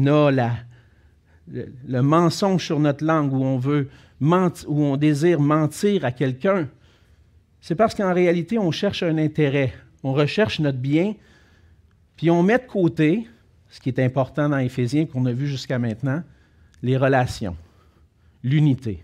a 0.07 0.31
le, 0.31 2.01
mensonge 2.01 2.65
sur 2.65 2.79
notre 2.79 3.03
langue, 3.03 3.33
où 3.33 3.43
on 3.43 3.57
veut 3.57 3.89
où 4.21 4.83
on 4.83 4.97
désire 4.97 5.39
mentir 5.39 6.05
à 6.05 6.11
quelqu'un, 6.11 6.69
c'est 7.59 7.75
parce 7.75 7.95
qu'en 7.95 8.13
réalité, 8.13 8.57
on 8.59 8.71
cherche 8.71 9.03
un 9.03 9.17
intérêt, 9.17 9.73
on 10.03 10.13
recherche 10.13 10.59
notre 10.59 10.77
bien, 10.77 11.15
puis 12.15 12.29
on 12.29 12.43
met 12.43 12.59
de 12.59 12.67
côté, 12.67 13.27
ce 13.69 13.79
qui 13.79 13.89
est 13.89 13.99
important 13.99 14.49
dans 14.49 14.57
Éphésiens 14.57 15.05
qu'on 15.05 15.25
a 15.25 15.33
vu 15.33 15.47
jusqu'à 15.47 15.79
maintenant, 15.79 16.23
les 16.83 16.97
relations, 16.97 17.55
l'unité. 18.43 19.03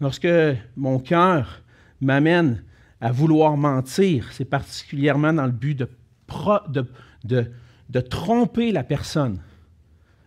Lorsque 0.00 0.28
mon 0.76 0.98
cœur 0.98 1.62
m'amène 2.00 2.62
à 3.00 3.12
vouloir 3.12 3.56
mentir, 3.56 4.32
c'est 4.32 4.44
particulièrement 4.44 5.32
dans 5.32 5.46
le 5.46 5.52
but 5.52 5.84
de 6.28 8.00
tromper 8.00 8.72
la 8.72 8.84
personne 8.84 9.40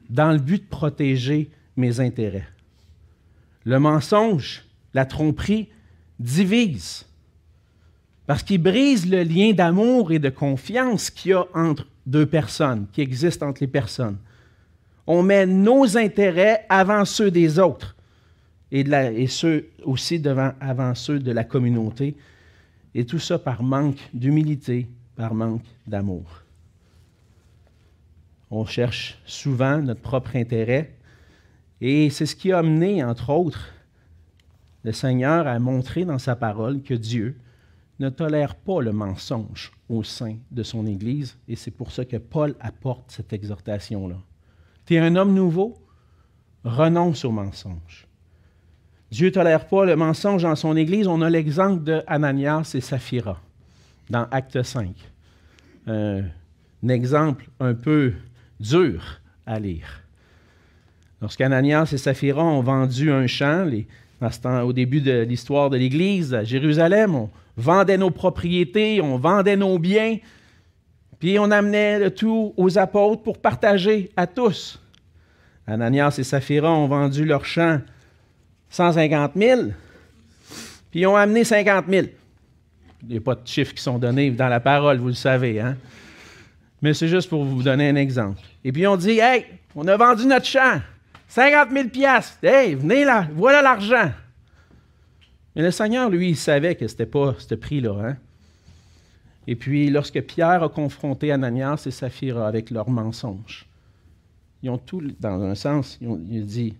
dans 0.10 0.31
le 0.31 0.39
but 0.39 0.63
de 0.63 0.67
protéger 0.67 1.50
mes 1.77 2.00
intérêts. 2.01 2.48
Le 3.65 3.80
mensonge, 3.80 4.65
la 4.94 5.06
tromperie, 5.06 5.70
divise 6.20 7.06
parce 8.32 8.44
qu'il 8.44 8.62
brise 8.62 9.10
le 9.10 9.24
lien 9.24 9.51
d'amour 9.51 10.13
et 10.13 10.20
de 10.20 10.30
confiance 10.30 11.10
qu'il 11.10 11.32
y 11.32 11.34
a 11.34 11.46
entre 11.53 11.86
deux 12.06 12.25
personnes, 12.25 12.88
qui 12.94 13.01
existent 13.01 13.48
entre 13.48 13.62
les 13.62 13.68
personnes. 13.68 14.18
On 15.06 15.22
met 15.22 15.46
nos 15.46 15.98
intérêts 15.98 16.65
avant 16.70 17.03
ceux 17.03 17.30
des 17.30 17.60
autres 17.60 17.94
et, 18.72 19.27
ceux 19.27 19.68
aussi 19.84 20.24
avant 20.62 20.96
ceux 20.96 21.20
de 21.20 21.32
la 21.34 21.44
communauté. 21.44 22.15
Et 22.96 23.06
tout 23.06 23.20
ça 23.20 23.38
par 23.38 23.63
manque 23.63 24.00
d'humilité, 24.13 24.88
par 25.18 25.34
manque 25.34 25.65
d'amour. 25.86 26.44
On 28.50 28.65
cherche 28.65 29.20
souvent 29.25 29.80
notre 29.80 30.00
propre 30.00 30.38
intérêt. 30.38 30.94
Et 31.82 32.12
c'est 32.12 32.28
ce 32.28 32.36
qui 32.36 32.52
a 32.52 32.60
amené, 32.60 33.04
entre 33.04 33.32
autres, 33.32 33.74
le 34.84 34.92
Seigneur 34.92 35.48
à 35.48 35.58
montrer 35.60 36.06
dans 36.06 36.20
sa 36.20 36.36
parole 36.36 36.84
que 36.84 36.94
Dieu 36.94 37.36
ne 38.00 38.10
tolère 38.10 38.56
pas 38.56 38.82
le 38.82 38.92
mensonge 38.92 39.72
au 39.90 40.04
sein 40.04 40.38
de 40.52 40.64
son 40.64 40.86
Église. 40.86 41.38
Et 41.48 41.56
c'est 41.56 41.72
pour 41.72 41.92
ça 41.92 42.06
que 42.06 42.18
Paul 42.18 42.56
apporte 42.60 43.12
cette 43.12 43.34
exhortation-là. 43.34 44.18
Tu 44.86 44.96
es 44.96 45.00
un 45.00 45.16
homme 45.16 45.34
nouveau, 45.34 45.76
renonce 46.64 47.26
au 47.26 47.32
mensonge. 47.32 48.08
Dieu 49.12 49.28
ne 49.28 49.34
tolère 49.34 49.68
pas 49.68 49.86
le 49.86 49.96
mensonge 49.96 50.44
dans 50.44 50.56
son 50.56 50.76
Église. 50.78 51.08
On 51.08 51.22
a 51.22 51.30
l'exemple 51.30 51.84
de 51.84 52.02
Ananias 52.08 52.72
et 52.76 52.82
Saphira 52.82 53.40
dans 54.10 54.28
Acte 54.32 54.62
5. 54.62 54.96
un 55.88 56.24
exemple 56.88 57.50
un 57.60 57.74
peu 57.74 58.14
dur 58.60 59.20
à 59.46 59.60
lire. 59.60 60.00
Lorsqu'Ananias 61.22 61.92
et 61.94 61.98
Saphira 61.98 62.44
ont 62.44 62.62
vendu 62.62 63.12
un 63.12 63.28
champ, 63.28 63.68
au 64.63 64.74
début 64.74 65.01
de 65.01 65.22
l'histoire 65.22 65.70
de 65.70 65.78
l'Église 65.78 66.34
à 66.34 66.44
Jérusalem, 66.44 67.16
on 67.16 67.30
vendait 67.58 67.98
nos 67.98 68.10
propriétés, 68.10 69.01
on 69.01 69.18
vendait 69.18 69.56
nos 69.56 69.78
biens, 69.78 70.18
puis 71.20 71.38
on 71.38 71.51
amenait 71.51 72.00
le 72.00 72.12
tout 72.12 72.54
aux 72.58 72.78
apôtres 72.80 73.22
pour 73.22 73.38
partager 73.38 74.10
à 74.18 74.25
tous. 74.25 74.82
Ananias 75.68 76.16
et 76.18 76.24
Saphira 76.24 76.72
ont 76.72 76.88
vendu 76.88 77.24
leur 77.24 77.46
champ 77.46 77.80
150 78.70 79.34
000, 79.36 79.62
puis 80.90 81.01
ils 81.01 81.08
ont 81.08 81.16
amené 81.16 81.44
50 81.44 81.86
000. 81.88 82.08
Il 83.04 83.10
n'y 83.10 83.18
a 83.18 83.22
pas 83.22 83.36
de 83.36 83.46
chiffres 83.46 83.74
qui 83.75 83.84
sont 83.84 84.00
donnés 84.00 84.32
dans 84.32 84.48
la 84.48 84.60
parole, 84.60 84.98
vous 84.98 85.08
le 85.08 85.13
savez. 85.13 85.60
Hein? 85.60 85.78
Mais 86.82 86.96
c'est 86.96 87.08
juste 87.08 87.30
pour 87.30 87.44
vous 87.44 87.62
donner 87.62 87.90
un 87.90 87.96
exemple. 87.96 88.40
Et 88.63 88.72
puis 88.72 88.88
on 88.88 88.96
dit, 88.96 89.20
hey, 89.20 89.46
on 89.75 89.88
a 89.88 89.98
vendu 89.98 90.25
notre 90.25 90.46
champ, 90.46 90.82
50 91.32 91.72
000 91.72 91.88
piastres. 91.88 92.44
Hey, 92.44 92.76
venez 92.76 93.06
là, 93.06 93.26
voilà 93.34 93.62
l'argent. 93.62 94.12
Mais 95.56 95.62
le 95.62 95.72
Seigneur, 95.72 96.10
lui, 96.10 96.32
il 96.32 96.36
savait 96.36 96.76
que 96.76 96.86
ce 96.86 96.94
n'était 96.94 97.06
pas 97.06 97.36
ce 97.40 97.56
prix-là. 97.56 97.96
Hein? 98.06 98.18
Et 99.48 99.56
puis, 99.56 99.90
lorsque 99.90 100.22
Pierre 100.24 100.62
a 100.62 100.68
confronté 100.68 101.32
Ananias 101.32 101.84
et 101.86 101.92
Saphira 101.92 102.46
avec 102.46 102.70
leurs 102.70 102.90
mensonges, 102.90 103.66
ils 104.62 104.70
ont 104.70 104.78
tout, 104.78 105.02
dans 105.22 105.42
un 105.42 105.56
sens, 105.56 105.98
ils 106.02 106.46
dit 106.46 106.74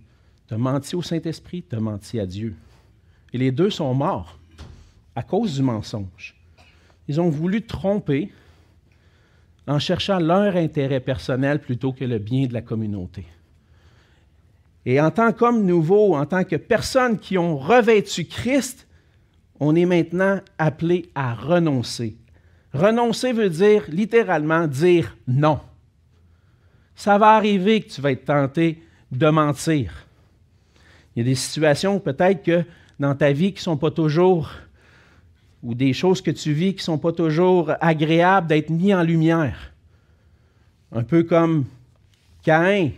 Tu 0.50 0.54
as 0.54 0.58
menti 0.58 0.98
au 0.98 1.02
Saint-Esprit, 1.02 1.64
tu 1.70 1.78
as 1.78 1.80
menti 1.80 2.20
à 2.20 2.26
Dieu. 2.26 2.54
Et 3.32 3.38
les 3.38 3.52
deux 3.52 3.70
sont 3.70 3.94
morts 3.94 4.38
à 5.16 5.24
cause 5.24 5.56
du 5.56 5.64
mensonge. 5.64 6.36
Ils 7.08 7.22
ont 7.22 7.30
voulu 7.30 7.62
tromper 7.62 8.30
en 9.66 9.80
cherchant 9.80 10.20
leur 10.20 10.58
intérêt 10.58 11.00
personnel 11.00 11.62
plutôt 11.62 11.94
que 11.94 12.04
le 12.04 12.20
bien 12.20 12.48
de 12.48 12.54
la 12.54 12.62
communauté. 12.62 13.26
Et 14.86 15.00
en 15.00 15.12
tant 15.12 15.32
qu'homme 15.32 15.66
nouveau, 15.66 16.16
en 16.16 16.26
tant 16.26 16.44
que 16.44 16.56
personnes 16.56 17.20
qui 17.20 17.38
ont 17.38 17.58
revêtu 17.58 18.26
Christ, 18.26 18.88
on 19.60 19.76
est 19.76 19.86
maintenant 19.86 20.40
appelé 20.58 21.10
à 21.14 21.36
renoncer. 21.36 22.18
Renoncer 22.74 23.34
veut 23.34 23.50
dire 23.50 23.84
littéralement 23.90 24.68
dire 24.68 25.16
non. 25.28 25.60
Ça 26.96 27.18
va 27.18 27.36
arriver 27.36 27.82
que 27.82 27.90
tu 27.90 28.02
vas 28.02 28.12
être 28.12 28.26
tenté 28.26 28.84
de 29.12 29.28
mentir. 29.28 30.08
Il 31.16 31.20
y 31.20 31.22
a 31.22 31.30
des 31.30 31.36
situations 31.36 32.00
peut-être 32.00 32.44
que 32.44 32.64
dans 33.00 33.16
ta 33.16 33.32
vie 33.34 33.52
qui 33.52 33.60
ne 33.60 33.64
sont 33.64 33.78
pas 33.78 33.92
toujours 33.92 34.50
ou 35.64 35.76
des 35.76 35.94
choses 35.94 36.22
que 36.22 36.32
tu 36.32 36.54
vis 36.54 36.74
qui 36.74 36.80
ne 36.80 36.84
sont 36.84 36.98
pas 36.98 37.12
toujours 37.12 37.72
agréables 37.82 38.48
d'être 38.48 38.70
mis 38.70 38.94
en 38.94 39.04
lumière. 39.04 39.74
Un 40.92 41.04
peu 41.04 41.24
comme 41.24 41.66
Caïn, 42.44 42.92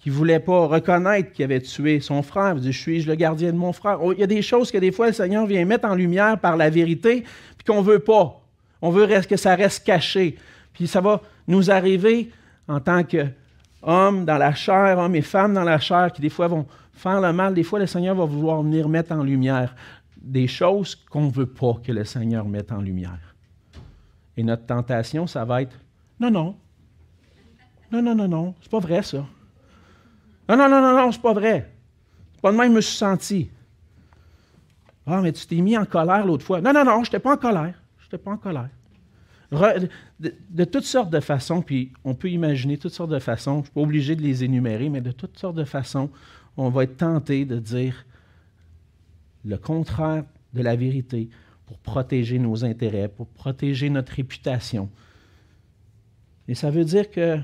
qui 0.00 0.08
ne 0.08 0.14
voulait 0.14 0.40
pas 0.40 0.66
reconnaître 0.66 1.32
qu'il 1.32 1.44
avait 1.44 1.60
tué 1.60 2.00
son 2.00 2.22
frère. 2.22 2.54
Il 2.56 2.62
dit, 2.62 2.72
je 2.72 2.80
suis 2.80 3.02
le 3.02 3.14
gardien 3.14 3.52
de 3.52 3.58
mon 3.58 3.72
frère. 3.72 4.02
Oh, 4.02 4.12
il 4.12 4.18
y 4.18 4.22
a 4.22 4.26
des 4.26 4.42
choses 4.42 4.70
que 4.70 4.78
des 4.78 4.92
fois 4.92 5.08
le 5.08 5.12
Seigneur 5.12 5.46
vient 5.46 5.64
mettre 5.64 5.86
en 5.86 5.94
lumière 5.94 6.38
par 6.38 6.56
la 6.56 6.70
vérité, 6.70 7.22
puis 7.56 7.64
qu'on 7.66 7.82
ne 7.82 7.86
veut 7.86 7.98
pas. 7.98 8.40
On 8.80 8.90
veut 8.90 9.06
que 9.28 9.36
ça 9.36 9.54
reste 9.54 9.84
caché. 9.84 10.36
Puis 10.72 10.86
ça 10.86 11.02
va 11.02 11.20
nous 11.46 11.70
arriver 11.70 12.30
en 12.66 12.80
tant 12.80 13.04
qu'hommes 13.04 14.24
dans 14.24 14.38
la 14.38 14.54
chair, 14.54 14.98
hommes 14.98 15.16
et 15.16 15.22
femmes 15.22 15.52
dans 15.52 15.64
la 15.64 15.78
chair, 15.78 16.10
qui 16.12 16.22
des 16.22 16.30
fois 16.30 16.48
vont 16.48 16.66
faire 16.94 17.20
le 17.20 17.32
mal. 17.32 17.52
Des 17.52 17.62
fois, 17.62 17.78
le 17.78 17.86
Seigneur 17.86 18.14
va 18.14 18.24
vouloir 18.24 18.62
venir 18.62 18.88
mettre 18.88 19.12
en 19.12 19.22
lumière 19.22 19.74
des 20.16 20.46
choses 20.46 20.94
qu'on 20.94 21.26
ne 21.26 21.30
veut 21.30 21.46
pas 21.46 21.74
que 21.84 21.92
le 21.92 22.04
Seigneur 22.04 22.46
mette 22.46 22.72
en 22.72 22.80
lumière. 22.80 23.34
Et 24.36 24.42
notre 24.42 24.64
tentation, 24.64 25.26
ça 25.26 25.44
va 25.44 25.62
être 25.62 25.76
non, 26.20 26.30
non. 26.30 26.54
Non, 27.90 28.02
non, 28.02 28.14
non, 28.14 28.28
non. 28.28 28.54
C'est 28.60 28.70
pas 28.70 28.78
vrai, 28.78 29.02
ça. 29.02 29.24
Non, 30.50 30.56
non, 30.56 30.68
non, 30.68 30.80
non, 30.80 30.96
non, 30.96 31.12
c'est 31.12 31.22
pas 31.22 31.32
vrai. 31.32 31.70
Pas 32.42 32.50
de 32.50 32.56
même 32.56 32.72
je 32.72 32.76
me 32.76 32.80
suis 32.80 32.96
senti. 32.96 33.50
Ah, 35.06 35.20
mais 35.20 35.30
tu 35.30 35.46
t'es 35.46 35.60
mis 35.60 35.78
en 35.78 35.84
colère 35.84 36.26
l'autre 36.26 36.44
fois. 36.44 36.60
Non, 36.60 36.72
non, 36.72 36.84
non, 36.84 37.04
je 37.04 37.08
n'étais 37.08 37.20
pas 37.20 37.34
en 37.34 37.36
colère. 37.36 37.80
Je 37.98 38.06
n'étais 38.06 38.18
pas 38.18 38.32
en 38.32 38.36
colère. 38.36 38.68
de, 39.52 40.34
de, 40.50 40.64
toutes 40.64 40.84
sortes 40.84 41.10
de 41.10 41.20
façons, 41.20 41.62
puis 41.62 41.92
on 42.02 42.16
peut 42.16 42.30
imaginer 42.30 42.78
toutes 42.78 42.92
sortes 42.92 43.12
de 43.12 43.20
façons, 43.20 43.54
je 43.54 43.58
ne 43.58 43.64
suis 43.66 43.72
pas 43.74 43.80
obligé 43.80 44.16
de 44.16 44.22
les 44.22 44.42
énumérer, 44.42 44.88
mais 44.88 45.00
de 45.00 45.12
toutes 45.12 45.38
sortes 45.38 45.54
de 45.54 45.64
façons, 45.64 46.10
on 46.56 46.68
va 46.68 46.82
être 46.82 46.96
tenté 46.96 47.44
de 47.44 47.60
dire 47.60 48.04
le 49.44 49.56
contraire 49.56 50.24
de 50.52 50.62
la 50.62 50.74
vérité 50.74 51.28
pour 51.66 51.78
protéger 51.78 52.40
nos 52.40 52.64
intérêts, 52.64 53.06
pour 53.06 53.28
protéger 53.28 53.88
notre 53.88 54.14
réputation. 54.14 54.90
Et 56.48 56.56
ça 56.56 56.72
veut 56.72 56.84
dire 56.84 57.08
que 57.08 57.38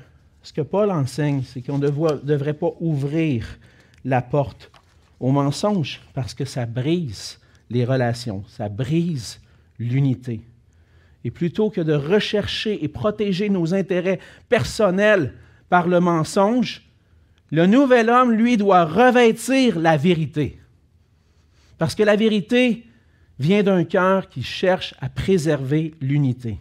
ce 0.46 0.52
que 0.52 0.60
Paul 0.60 0.92
enseigne, 0.92 1.42
c'est 1.42 1.60
qu'on 1.60 1.78
ne 1.78 1.88
devrait 1.88 2.54
pas 2.54 2.70
ouvrir 2.78 3.58
la 4.04 4.22
porte 4.22 4.70
au 5.18 5.32
mensonge 5.32 6.00
parce 6.14 6.34
que 6.34 6.44
ça 6.44 6.66
brise 6.66 7.40
les 7.68 7.84
relations, 7.84 8.44
ça 8.46 8.68
brise 8.68 9.40
l'unité. 9.80 10.40
Et 11.24 11.32
plutôt 11.32 11.68
que 11.68 11.80
de 11.80 11.94
rechercher 11.94 12.84
et 12.84 12.86
protéger 12.86 13.48
nos 13.48 13.74
intérêts 13.74 14.20
personnels 14.48 15.34
par 15.68 15.88
le 15.88 15.98
mensonge, 15.98 16.88
le 17.50 17.66
nouvel 17.66 18.08
homme, 18.08 18.30
lui, 18.30 18.56
doit 18.56 18.84
revêtir 18.84 19.80
la 19.80 19.96
vérité. 19.96 20.60
Parce 21.76 21.96
que 21.96 22.04
la 22.04 22.14
vérité 22.14 22.86
vient 23.40 23.64
d'un 23.64 23.82
cœur 23.82 24.28
qui 24.28 24.44
cherche 24.44 24.94
à 25.00 25.08
préserver 25.08 25.94
l'unité. 26.00 26.60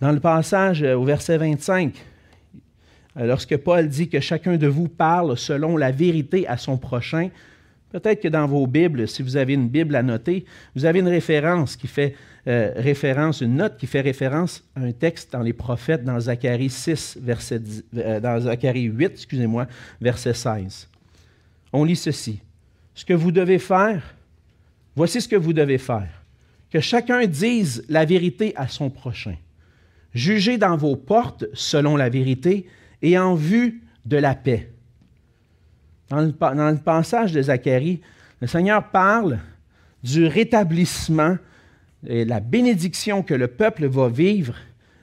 Dans 0.00 0.12
le 0.12 0.20
passage 0.20 0.82
euh, 0.82 0.96
au 0.96 1.04
verset 1.04 1.38
25, 1.38 1.94
euh, 1.96 2.07
lorsque 3.26 3.56
Paul 3.56 3.88
dit 3.88 4.08
que 4.08 4.20
chacun 4.20 4.56
de 4.56 4.66
vous 4.66 4.88
parle 4.88 5.36
selon 5.36 5.76
la 5.76 5.90
vérité 5.90 6.46
à 6.46 6.56
son 6.56 6.78
prochain, 6.78 7.30
peut-être 7.90 8.22
que 8.22 8.28
dans 8.28 8.46
vos 8.46 8.66
Bibles, 8.66 9.08
si 9.08 9.22
vous 9.22 9.36
avez 9.36 9.54
une 9.54 9.68
Bible 9.68 9.96
à 9.96 10.02
noter, 10.02 10.44
vous 10.74 10.84
avez 10.84 11.00
une 11.00 11.08
référence 11.08 11.76
qui 11.76 11.86
fait 11.86 12.14
euh, 12.46 12.72
référence, 12.76 13.40
une 13.40 13.56
note 13.56 13.76
qui 13.76 13.86
fait 13.86 14.00
référence 14.00 14.64
à 14.74 14.80
un 14.80 14.92
texte 14.92 15.32
dans 15.32 15.42
les 15.42 15.52
prophètes 15.52 16.04
dans 16.04 16.18
Zacharie 16.18 16.70
6, 16.70 17.18
verset 17.20 17.60
dans 17.92 18.40
Zacharie 18.40 18.84
8, 18.84 19.12
excusez-moi, 19.12 19.66
verset 20.00 20.34
16. 20.34 20.88
On 21.72 21.84
lit 21.84 21.96
ceci 21.96 22.40
ce 22.98 23.04
que 23.04 23.14
vous 23.14 23.30
devez 23.30 23.60
faire, 23.60 24.02
voici 24.96 25.20
ce 25.20 25.28
que 25.28 25.36
vous 25.36 25.52
devez 25.52 25.78
faire. 25.78 26.08
Que 26.68 26.80
chacun 26.80 27.26
dise 27.26 27.84
la 27.88 28.04
vérité 28.04 28.52
à 28.56 28.66
son 28.66 28.90
prochain. 28.90 29.36
Jugez 30.14 30.58
dans 30.58 30.76
vos 30.76 30.96
portes 30.96 31.44
selon 31.52 31.96
la 31.96 32.08
vérité 32.08 32.66
et 33.02 33.18
en 33.18 33.34
vue 33.34 33.82
de 34.04 34.16
la 34.16 34.34
paix. 34.34 34.72
Dans 36.08 36.20
le, 36.20 36.76
passage 36.76 37.32
de 37.32 37.42
Zacharie, 37.42 38.00
le 38.40 38.46
Seigneur 38.46 38.90
parle 38.90 39.38
du 40.02 40.26
rétablissement 40.26 41.36
et 42.06 42.24
la 42.24 42.40
bénédiction 42.40 43.22
que 43.22 43.34
le 43.34 43.48
peuple 43.48 43.86
va 43.86 44.08
vivre 44.08 44.54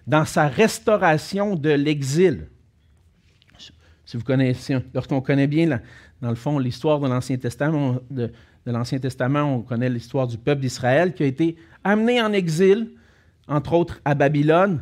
dans 0.08 0.26
sa 0.26 0.48
restauration 0.48 1.56
de 1.56 1.72
l'exil. 1.72 2.48
Si 4.06 4.18
vous 4.18 4.24
connaissez, 4.24 4.78
lorsqu'on 4.94 5.22
connaît 5.22 5.48
bien, 5.48 5.80
dans 6.22 6.30
le 6.30 6.36
fond, 6.36 6.60
l'histoire 6.60 7.00
de 7.00 7.08
l'Ancien 7.08 7.38
Testament, 7.38 8.00
on 9.56 9.62
connaît 9.62 9.90
l'histoire 9.90 10.28
du 10.28 10.38
peuple 10.38 10.62
d'Israël 10.62 11.14
qui 11.14 11.24
a 11.24 11.26
été 11.26 11.58
amené 11.84 12.22
en 12.22 12.32
exil, 12.32 12.92
entre 13.48 13.74
autres 13.74 14.00
à 14.06 14.16
Babylone, 14.16 14.82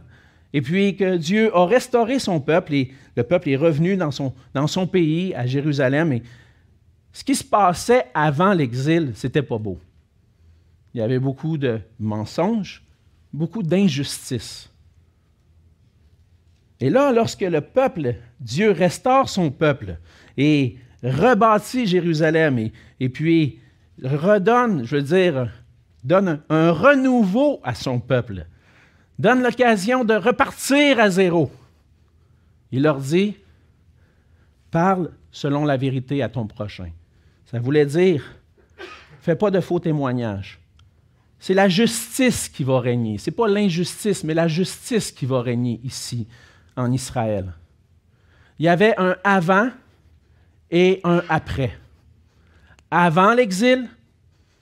et 0.53 0.62
puis 0.62 0.95
que 0.95 1.17
Dieu 1.17 1.55
a 1.55 1.65
restauré 1.65 2.19
son 2.19 2.39
peuple 2.39 2.75
et 2.75 2.91
le 3.15 3.24
peuple 3.24 3.50
est 3.50 3.55
revenu 3.55 3.98
dans 3.98 4.12
son, 4.12 4.88
pays, 4.88 5.33
à 5.33 5.48
Jérusalem. 5.48 6.13
Et 6.13 6.24
ce 7.12 7.24
qui 7.24 7.36
se 7.36 7.43
passait 7.43 8.05
avant 8.13 8.53
l'exil, 8.53 9.12
c'était 9.15 9.41
pas 9.41 9.57
beau. 9.57 9.79
Il 10.93 11.00
y 11.00 11.01
avait 11.01 11.19
beaucoup 11.19 11.57
de 11.57 11.79
mensonges, 12.00 12.83
beaucoup 13.33 13.63
d'injustices. 13.63 14.69
Et 16.79 16.89
là, 16.89 17.12
lorsque 17.12 17.41
le 17.41 17.62
peuple, 17.62 18.15
Dieu 18.39 18.72
restaure 18.72 19.29
son 19.29 19.50
peuple 19.50 19.98
et 20.38 20.77
rebâtit 21.01 21.88
Jérusalem 21.88 22.60
et, 22.60 22.74
et 23.00 23.10
puis 23.10 23.60
redonne, 24.03 24.86
je 24.86 24.98
veux 24.98 25.01
dire, 25.01 25.50
donne 26.03 26.41
un 26.50 26.72
renouveau 26.72 27.60
à 27.63 27.74
son 27.74 28.00
peuple, 28.00 28.45
donne 29.20 29.43
l'occasion 29.43 30.03
de 30.03 30.13
repartir 30.13 31.00
à 31.00 31.10
zéro. 31.10 31.51
Il 32.72 32.84
leur 32.84 33.00
dit, 33.00 33.36
parle 34.72 35.12
selon 35.32 35.65
la 35.65 35.77
vérité 35.77 36.24
à 36.24 36.29
ton 36.29 36.48
prochain. 36.48 36.89
Ça 37.46 37.60
voulait 37.60 37.86
dire, 37.86 38.24
fais 39.22 39.36
pas 39.36 39.51
de 39.51 39.60
faux 39.60 39.79
témoignages. 39.79 40.60
C'est 41.39 41.53
la 41.53 41.70
justice 41.70 42.50
qui 42.50 42.63
va 42.63 42.79
régner. 42.79 43.17
Ce 43.17 43.29
n'est 43.29 43.36
pas 43.36 43.48
l'injustice, 43.48 44.24
mais 44.24 44.34
la 44.34 44.48
justice 44.48 45.12
qui 45.12 45.25
va 45.25 45.41
régner 45.41 45.79
ici, 45.84 46.27
en 46.75 46.91
Israël. 46.91 47.53
Il 48.60 48.65
y 48.65 48.70
avait 48.70 48.96
un 48.98 49.15
avant 49.24 49.70
et 50.72 51.01
un 51.03 51.22
après. 51.29 51.77
Avant 52.89 53.34
l'exil, 53.34 53.89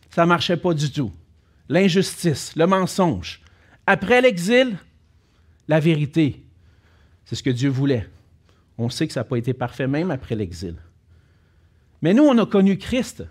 ça 0.09 0.23
ne 0.23 0.27
marchait 0.29 0.57
pas 0.57 0.73
du 0.73 0.91
tout. 0.91 1.11
L'injustice, 1.69 2.55
le 2.55 2.65
mensonge. 2.67 3.41
Après 3.85 4.21
l'exil, 4.21 4.77
la 5.67 5.79
vérité. 5.79 6.43
C'est 7.25 7.35
ce 7.35 7.43
que 7.43 7.49
Dieu 7.49 7.69
voulait. 7.69 8.07
On 8.77 8.89
sait 8.89 9.07
que 9.07 9.13
ça 9.13 9.21
n'a 9.21 9.25
pas 9.25 9.37
été 9.37 9.53
parfait 9.53 9.87
même 9.87 10.11
après 10.11 10.35
l'exil. 10.35 10.75
Mais 12.01 12.13
nous, 12.13 12.23
on 12.23 12.37
a 12.37 12.45
connu 12.45 12.77
Christ, 12.77 13.23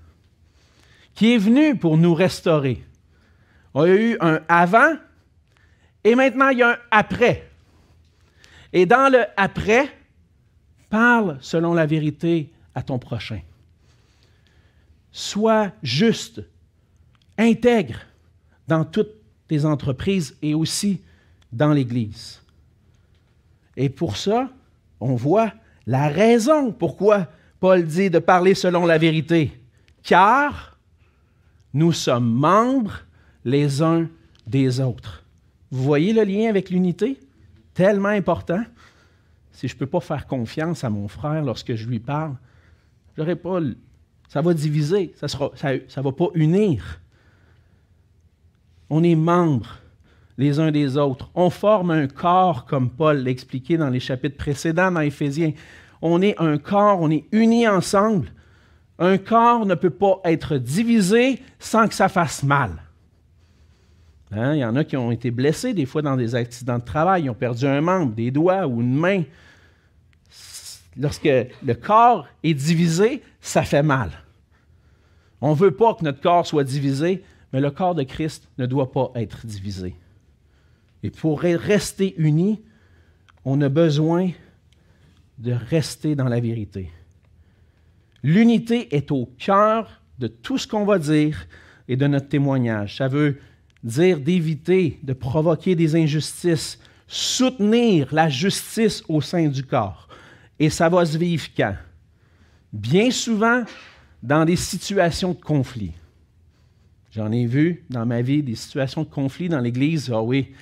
qui 1.14 1.34
est 1.34 1.38
venu 1.38 1.76
pour 1.76 1.96
nous 1.96 2.14
restaurer. 2.14 2.84
On 3.74 3.82
a 3.82 3.88
eu 3.88 4.16
un 4.20 4.40
avant 4.48 4.94
et 6.02 6.14
maintenant 6.14 6.48
il 6.48 6.58
y 6.58 6.62
a 6.62 6.70
un 6.70 6.78
après. 6.90 7.48
Et 8.72 8.86
dans 8.86 9.12
le 9.12 9.24
après, 9.36 9.88
parle 10.88 11.38
selon 11.40 11.74
la 11.74 11.86
vérité 11.86 12.52
à 12.74 12.82
ton 12.82 12.98
prochain. 12.98 13.40
Sois 15.12 15.72
juste, 15.82 16.42
intègre 17.36 18.00
dans 18.68 18.84
toutes 18.84 19.19
tes 19.50 19.64
entreprises 19.64 20.36
et 20.42 20.54
aussi 20.54 21.00
dans 21.52 21.72
l'Église. 21.72 22.40
Et 23.76 23.88
pour 23.88 24.16
ça, 24.16 24.48
on 25.00 25.16
voit 25.16 25.52
la 25.88 26.06
raison 26.08 26.70
pourquoi 26.70 27.26
Paul 27.58 27.84
dit 27.84 28.10
de 28.10 28.20
parler 28.20 28.54
selon 28.54 28.86
la 28.86 28.96
vérité. 28.96 29.50
Car 30.04 30.78
nous 31.74 31.90
sommes 31.90 32.32
membres 32.32 33.00
les 33.44 33.82
uns 33.82 34.08
des 34.46 34.78
autres. 34.78 35.24
Vous 35.72 35.82
voyez 35.82 36.12
le 36.12 36.22
lien 36.22 36.48
avec 36.48 36.70
l'unité? 36.70 37.18
Tellement 37.74 38.08
important. 38.08 38.62
Si 39.50 39.66
je 39.66 39.74
ne 39.74 39.78
peux 39.80 39.86
pas 39.86 40.00
faire 40.00 40.28
confiance 40.28 40.84
à 40.84 40.90
mon 40.90 41.08
frère 41.08 41.42
lorsque 41.42 41.74
je 41.74 41.88
lui 41.88 41.98
parle, 41.98 42.36
pas 43.16 43.60
ça 44.28 44.42
va 44.42 44.54
diviser, 44.54 45.12
ça 45.16 45.26
ne 45.26 45.80
ça, 45.88 46.02
va 46.02 46.12
pas 46.12 46.28
unir. 46.34 46.99
On 48.90 49.02
est 49.02 49.14
membres 49.14 49.78
les 50.36 50.58
uns 50.58 50.70
des 50.70 50.96
autres. 50.96 51.30
On 51.34 51.50
forme 51.50 51.90
un 51.90 52.08
corps, 52.08 52.66
comme 52.66 52.90
Paul 52.90 53.18
l'expliquait 53.18 53.76
dans 53.76 53.90
les 53.90 54.00
chapitres 54.00 54.36
précédents 54.36 54.90
dans 54.90 55.00
Éphésiens. 55.00 55.52
On 56.02 56.20
est 56.22 56.38
un 56.38 56.58
corps, 56.58 57.00
on 57.00 57.10
est 57.10 57.24
unis 57.32 57.68
ensemble. 57.68 58.32
Un 58.98 59.16
corps 59.18 59.64
ne 59.64 59.74
peut 59.74 59.90
pas 59.90 60.20
être 60.24 60.56
divisé 60.56 61.40
sans 61.58 61.88
que 61.88 61.94
ça 61.94 62.08
fasse 62.08 62.42
mal. 62.42 62.82
Hein, 64.32 64.54
il 64.54 64.60
y 64.60 64.64
en 64.64 64.76
a 64.76 64.84
qui 64.84 64.96
ont 64.96 65.10
été 65.10 65.30
blessés 65.30 65.74
des 65.74 65.86
fois 65.86 66.02
dans 66.02 66.16
des 66.16 66.34
accidents 66.34 66.78
de 66.78 66.84
travail, 66.84 67.24
ils 67.24 67.30
ont 67.30 67.34
perdu 67.34 67.66
un 67.66 67.80
membre, 67.80 68.14
des 68.14 68.30
doigts 68.30 68.66
ou 68.66 68.80
une 68.80 68.94
main 68.94 69.22
lorsque 70.96 71.24
le 71.24 71.74
corps 71.74 72.26
est 72.42 72.54
divisé, 72.54 73.22
ça 73.40 73.62
fait 73.62 73.82
mal. 73.82 74.10
On 75.40 75.50
ne 75.50 75.56
veut 75.56 75.70
pas 75.70 75.94
que 75.94 76.04
notre 76.04 76.20
corps 76.20 76.46
soit 76.46 76.64
divisé, 76.64 77.24
mais 77.52 77.60
le 77.60 77.70
corps 77.70 77.94
de 77.94 78.02
Christ 78.02 78.48
ne 78.58 78.66
doit 78.66 78.92
pas 78.92 79.10
être 79.14 79.46
divisé. 79.46 79.94
Et 81.02 81.10
pour 81.10 81.40
rester 81.40 82.14
unis, 82.18 82.60
on 83.44 83.60
a 83.60 83.68
besoin 83.68 84.30
de 85.38 85.52
rester 85.52 86.14
dans 86.14 86.28
la 86.28 86.40
vérité. 86.40 86.90
L'unité 88.22 88.94
est 88.94 89.10
au 89.10 89.26
cœur 89.38 90.02
de 90.18 90.26
tout 90.26 90.58
ce 90.58 90.68
qu'on 90.68 90.84
va 90.84 90.98
dire 90.98 91.46
et 91.88 91.96
de 91.96 92.06
notre 92.06 92.28
témoignage. 92.28 92.98
Ça 92.98 93.08
veut 93.08 93.40
dire 93.82 94.20
d'éviter 94.20 94.98
de 95.02 95.14
provoquer 95.14 95.74
des 95.74 95.96
injustices, 95.96 96.78
soutenir 97.08 98.12
la 98.12 98.28
justice 98.28 99.02
au 99.08 99.22
sein 99.22 99.48
du 99.48 99.64
corps. 99.64 100.08
Et 100.58 100.68
ça 100.68 100.90
va 100.90 101.06
se 101.06 101.16
vivre 101.16 101.48
quand? 101.56 101.74
Bien 102.72 103.10
souvent, 103.10 103.64
dans 104.22 104.44
des 104.44 104.56
situations 104.56 105.32
de 105.32 105.40
conflit. 105.40 105.92
J'en 107.12 107.32
ai 107.32 107.46
vu 107.46 107.84
dans 107.90 108.06
ma 108.06 108.22
vie 108.22 108.42
des 108.42 108.54
situations 108.54 109.02
de 109.02 109.08
conflit 109.08 109.48
dans 109.48 109.60
l'Église. 109.60 110.10
Ah 110.14 110.22
oui, 110.22 110.52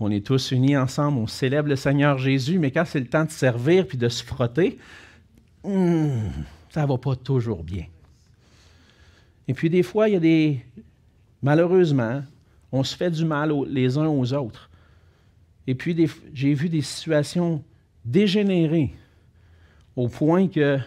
on 0.00 0.10
est 0.10 0.24
tous 0.24 0.52
unis 0.52 0.76
ensemble, 0.76 1.18
on 1.18 1.26
célèbre 1.26 1.68
le 1.68 1.76
Seigneur 1.76 2.18
Jésus, 2.18 2.58
mais 2.58 2.70
quand 2.70 2.84
c'est 2.86 3.00
le 3.00 3.08
temps 3.08 3.24
de 3.24 3.30
servir 3.30 3.86
puis 3.86 3.98
de 3.98 4.08
se 4.08 4.24
frotter, 4.24 4.78
hmm, 5.64 6.28
ça 6.70 6.82
ne 6.82 6.88
va 6.88 6.98
pas 6.98 7.16
toujours 7.16 7.62
bien. 7.62 7.84
Et 9.48 9.54
puis 9.54 9.68
des 9.70 9.82
fois, 9.82 10.08
il 10.08 10.14
y 10.14 10.16
a 10.16 10.20
des... 10.20 10.64
Malheureusement, 11.42 12.22
on 12.72 12.82
se 12.84 12.96
fait 12.96 13.10
du 13.10 13.24
mal 13.24 13.52
les 13.68 13.96
uns 13.96 14.08
aux 14.08 14.32
autres. 14.32 14.70
Et 15.66 15.74
puis 15.74 16.08
j'ai 16.32 16.54
vu 16.54 16.68
des 16.68 16.82
situations 16.82 17.62
dégénérées 18.04 18.94
au 19.94 20.08
point 20.08 20.48
qu'il 20.48 20.82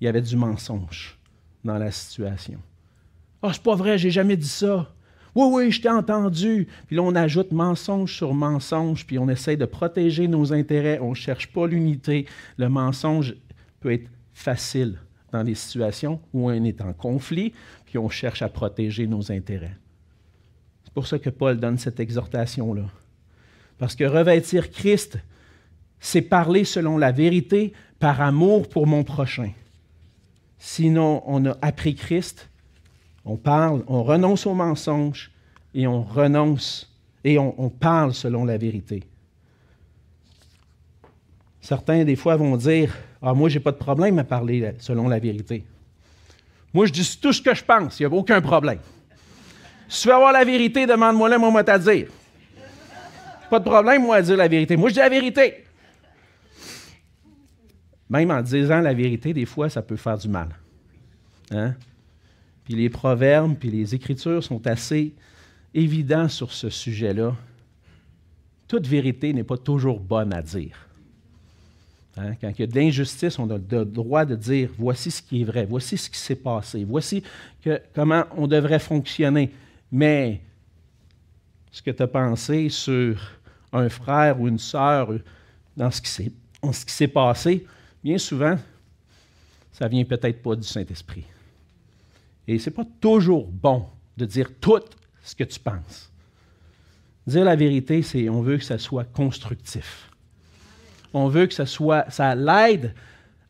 y 0.00 0.06
avait 0.06 0.22
du 0.22 0.36
mensonge 0.36 1.18
dans 1.64 1.78
la 1.78 1.90
situation. 1.90 2.60
Ah, 3.42 3.48
oh, 3.48 3.50
c'est 3.52 3.62
pas 3.62 3.74
vrai, 3.74 3.98
j'ai 3.98 4.10
jamais 4.10 4.36
dit 4.36 4.48
ça. 4.48 4.92
Oui, 5.34 5.46
oui, 5.52 5.70
je 5.70 5.80
t'ai 5.80 5.88
entendu. 5.88 6.66
Puis 6.86 6.96
là, 6.96 7.02
on 7.02 7.14
ajoute 7.14 7.52
mensonge 7.52 8.14
sur 8.14 8.34
mensonge, 8.34 9.06
puis 9.06 9.18
on 9.18 9.28
essaie 9.28 9.56
de 9.56 9.66
protéger 9.66 10.26
nos 10.26 10.52
intérêts. 10.52 10.98
On 11.00 11.10
ne 11.10 11.14
cherche 11.14 11.52
pas 11.52 11.66
l'unité. 11.66 12.26
Le 12.56 12.68
mensonge 12.68 13.36
peut 13.80 13.92
être 13.92 14.10
facile 14.32 14.98
dans 15.30 15.44
des 15.44 15.54
situations 15.54 16.20
où 16.32 16.50
on 16.50 16.64
est 16.64 16.80
en 16.80 16.92
conflit, 16.92 17.52
puis 17.86 17.98
on 17.98 18.08
cherche 18.08 18.42
à 18.42 18.48
protéger 18.48 19.06
nos 19.06 19.30
intérêts. 19.30 19.76
C'est 20.84 20.92
pour 20.92 21.06
ça 21.06 21.18
que 21.18 21.30
Paul 21.30 21.60
donne 21.60 21.78
cette 21.78 22.00
exhortation-là. 22.00 22.84
Parce 23.78 23.94
que 23.94 24.04
revêtir 24.04 24.70
Christ, 24.70 25.18
c'est 26.00 26.22
parler 26.22 26.64
selon 26.64 26.98
la 26.98 27.12
vérité 27.12 27.72
par 27.98 28.20
amour 28.20 28.68
pour 28.68 28.86
mon 28.86 29.04
prochain. 29.04 29.52
Sinon, 30.58 31.22
on 31.26 31.46
a 31.46 31.56
appris 31.62 31.94
Christ, 31.94 32.48
on 33.28 33.36
parle, 33.36 33.84
on 33.86 34.02
renonce 34.02 34.46
au 34.46 34.54
mensonge 34.54 35.30
et 35.74 35.86
on 35.86 36.02
renonce 36.02 36.90
et 37.24 37.38
on, 37.38 37.68
parle 37.68 38.14
selon 38.14 38.46
la 38.46 38.56
vérité. 38.56 39.02
Certains, 41.60 42.04
des 42.04 42.16
fois, 42.16 42.36
vont 42.36 42.56
dire 42.56 42.96
Ah, 43.20 43.34
moi, 43.34 43.50
j'ai 43.50 43.60
pas 43.60 43.72
de 43.72 43.76
problème 43.76 44.18
à 44.18 44.24
parler 44.24 44.72
selon 44.78 45.08
la 45.08 45.18
vérité. 45.18 45.62
Moi, 46.72 46.86
je 46.86 46.92
dis 46.92 47.18
tout 47.20 47.32
ce 47.34 47.42
que 47.42 47.54
je 47.54 47.62
pense, 47.62 48.00
il 48.00 48.06
n'y 48.06 48.14
a 48.14 48.16
aucun 48.16 48.40
problème. 48.40 48.78
Si 49.88 50.02
tu 50.02 50.08
veux 50.08 50.14
avoir 50.14 50.32
la 50.32 50.44
vérité, 50.44 50.86
demande-moi 50.86 51.28
là, 51.28 51.38
moi, 51.38 51.68
à 51.68 51.78
dire. 51.78 52.08
Pas 53.50 53.58
de 53.58 53.64
problème, 53.64 54.02
moi, 54.02 54.16
à 54.16 54.22
dire 54.22 54.36
la 54.36 54.48
vérité. 54.48 54.76
Moi, 54.76 54.88
je 54.88 54.94
dis 54.94 55.00
la 55.00 55.08
vérité. 55.10 55.64
Même 58.08 58.30
en 58.30 58.40
disant 58.40 58.80
la 58.80 58.94
vérité, 58.94 59.34
des 59.34 59.44
fois, 59.44 59.68
ça 59.68 59.82
peut 59.82 59.96
faire 59.96 60.16
du 60.16 60.28
mal. 60.28 60.48
Hein? 61.50 61.74
Puis 62.68 62.76
les 62.76 62.90
proverbes, 62.90 63.56
puis 63.58 63.70
les 63.70 63.94
écritures 63.94 64.44
sont 64.44 64.66
assez 64.66 65.14
évidents 65.72 66.28
sur 66.28 66.52
ce 66.52 66.68
sujet-là. 66.68 67.34
toute 68.68 68.86
vérité 68.86 69.32
n'est 69.32 69.42
pas 69.42 69.56
toujours 69.56 69.98
bonne 69.98 70.34
à 70.34 70.42
dire. 70.42 70.76
Hein, 72.18 72.34
quand 72.38 72.50
il 72.50 72.60
y 72.60 72.64
a 72.64 72.66
de 72.66 72.74
l'injustice, 72.74 73.38
on 73.38 73.48
a 73.48 73.56
le 73.56 73.86
droit 73.86 74.26
de 74.26 74.36
dire 74.36 74.68
voici 74.76 75.10
ce 75.10 75.22
qui 75.22 75.40
est 75.40 75.44
vrai, 75.44 75.64
voici 75.64 75.96
ce 75.96 76.10
qui 76.10 76.18
s'est 76.18 76.36
passé, 76.36 76.84
voici 76.84 77.22
comment 77.94 78.24
on 78.36 78.46
devrait 78.46 78.80
fonctionner. 78.80 79.50
Mais 79.90 80.42
ce 81.72 81.80
que 81.80 81.90
tu 81.90 82.02
as 82.02 82.06
pensé 82.06 82.68
sur 82.68 83.18
un 83.72 83.88
frère 83.88 84.38
ou 84.38 84.46
une 84.46 84.58
sœur 84.58 85.08
dans 85.74 85.90
ce 85.90 86.02
qui 86.02 86.92
s'est 86.92 87.08
passé, 87.08 87.64
bien 88.04 88.18
souvent, 88.18 88.58
ça 89.72 89.88
vient 89.88 90.04
peut-être 90.04 90.42
pas 90.42 90.54
du 90.54 90.68
Saint-Esprit. 90.68 91.24
Et 92.48 92.58
ce 92.58 92.70
n'est 92.70 92.74
pas 92.74 92.86
toujours 93.00 93.46
bon 93.46 93.84
de 94.16 94.24
dire 94.24 94.50
tout 94.58 94.80
ce 95.22 95.36
que 95.36 95.44
tu 95.44 95.60
penses. 95.60 96.10
Dire 97.26 97.44
la 97.44 97.56
vérité, 97.56 98.02
c'est 98.02 98.28
on 98.30 98.40
veut 98.40 98.56
que 98.56 98.64
ça 98.64 98.78
soit 98.78 99.04
constructif. 99.04 100.10
On 101.12 101.28
veut 101.28 101.46
que 101.46 101.54
ça 101.54 101.66
soit, 101.66 102.10
ça 102.10 102.34
l'aide 102.34 102.94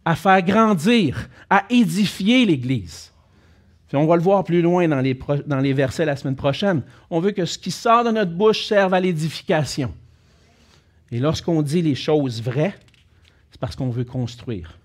à 0.05 0.17
faire 0.17 0.43
grandir, 0.43 1.29
à 1.49 1.65
édifier 1.71 2.45
l'Église. 2.45 3.13
On 3.93 4.07
va 4.07 4.17
le 4.17 4.23
voir 4.23 4.45
plus 4.45 4.61
loin 4.61 4.87
dans 4.89 5.01
les, 5.01 5.19
dans 5.47 5.61
les 5.61 5.73
versets 5.73 6.05
la 6.05 6.17
semaine 6.17 6.37
prochaine. 6.37 6.83
On 7.09 7.21
veut 7.21 7.31
que 7.31 7.45
ce 7.45 7.57
qui 7.57 7.71
sort 7.71 8.05
de 8.05 8.11
notre 8.11 8.33
bouche 8.33 8.67
serve 8.67 8.93
à 8.93 9.01
l'édification. 9.01 9.95
Et 11.11 11.21
lorsqu'on 11.21 11.63
dit 11.63 11.81
les 11.81 11.95
choses 11.95 12.43
vraies, 12.43 12.75
c'est 13.51 13.61
parce 13.61 13.77
qu'on 13.77 13.91
veut 13.91 14.05
construire. 14.05 14.78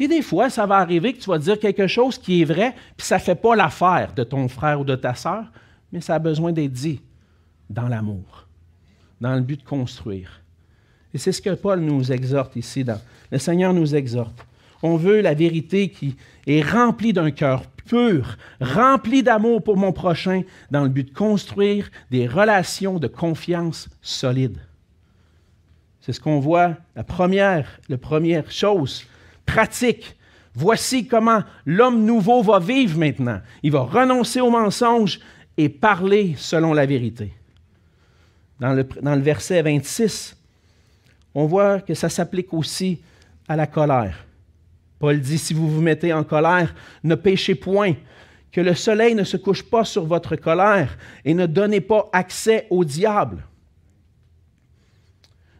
Puis 0.00 0.08
des 0.08 0.22
fois, 0.22 0.48
ça 0.48 0.64
va 0.64 0.76
arriver 0.76 1.12
que 1.12 1.18
tu 1.18 1.28
vas 1.28 1.36
dire 1.36 1.58
quelque 1.58 1.86
chose 1.86 2.16
qui 2.16 2.40
est 2.40 2.46
vrai, 2.46 2.74
puis 2.96 3.06
ça 3.06 3.16
ne 3.16 3.20
fait 3.20 3.34
pas 3.34 3.54
l'affaire 3.54 4.14
de 4.14 4.24
ton 4.24 4.48
frère 4.48 4.80
ou 4.80 4.84
de 4.84 4.96
ta 4.96 5.14
sœur, 5.14 5.44
mais 5.92 6.00
ça 6.00 6.14
a 6.14 6.18
besoin 6.18 6.52
d'être 6.52 6.72
dit 6.72 7.02
dans 7.68 7.86
l'amour, 7.86 8.48
dans 9.20 9.34
le 9.34 9.42
but 9.42 9.60
de 9.60 9.68
construire. 9.68 10.40
Et 11.12 11.18
c'est 11.18 11.32
ce 11.32 11.42
que 11.42 11.50
Paul 11.50 11.80
nous 11.80 12.12
exhorte 12.12 12.56
ici. 12.56 12.82
Dans, 12.82 12.98
le 13.30 13.36
Seigneur 13.36 13.74
nous 13.74 13.94
exhorte. 13.94 14.46
On 14.82 14.96
veut 14.96 15.20
la 15.20 15.34
vérité 15.34 15.90
qui 15.90 16.16
est 16.46 16.62
remplie 16.62 17.12
d'un 17.12 17.30
cœur 17.30 17.64
pur, 17.84 18.38
rempli 18.58 19.22
d'amour 19.22 19.62
pour 19.62 19.76
mon 19.76 19.92
prochain, 19.92 20.44
dans 20.70 20.84
le 20.84 20.88
but 20.88 21.10
de 21.10 21.14
construire 21.14 21.90
des 22.10 22.26
relations 22.26 22.98
de 22.98 23.06
confiance 23.06 23.90
solides. 24.00 24.62
C'est 26.00 26.14
ce 26.14 26.20
qu'on 26.20 26.40
voit, 26.40 26.76
la 26.96 27.04
première, 27.04 27.78
la 27.90 27.98
première 27.98 28.50
chose 28.50 29.04
pratique. 29.52 30.16
Voici 30.54 31.06
comment 31.06 31.42
l'homme 31.64 32.04
nouveau 32.04 32.42
va 32.42 32.58
vivre 32.58 32.98
maintenant. 32.98 33.40
Il 33.62 33.72
va 33.72 33.80
renoncer 33.80 34.40
au 34.40 34.50
mensonge 34.50 35.20
et 35.56 35.68
parler 35.68 36.34
selon 36.36 36.72
la 36.72 36.86
vérité 36.86 37.32
dans 38.60 38.74
le, 38.74 39.22
verset 39.22 39.62
26, 39.62 40.36
on 41.34 41.46
voit 41.46 41.80
que 41.80 41.94
ça 41.94 42.08
s'applique 42.08 42.52
aussi 42.52 43.00
à 43.48 43.56
la 43.56 43.66
colère. 43.66 44.26
Paul 44.98 45.18
dit, 45.18 45.38
si 45.38 45.54
vous 45.54 45.68
vous 45.68 45.80
mettez 45.80 46.12
en 46.12 46.24
colère, 46.24 46.74
ne 47.02 47.14
péchez 47.14 47.54
point, 47.54 47.94
que 48.52 48.60
le 48.60 48.74
soleil 48.74 49.14
ne 49.14 49.24
se 49.24 49.36
couche 49.36 49.62
pas 49.62 49.84
sur 49.84 50.04
votre 50.04 50.36
colère 50.36 50.98
et 51.24 51.34
ne 51.34 51.46
donnez 51.46 51.80
pas 51.80 52.10
accès 52.12 52.66
au 52.68 52.84
diable. 52.84 53.44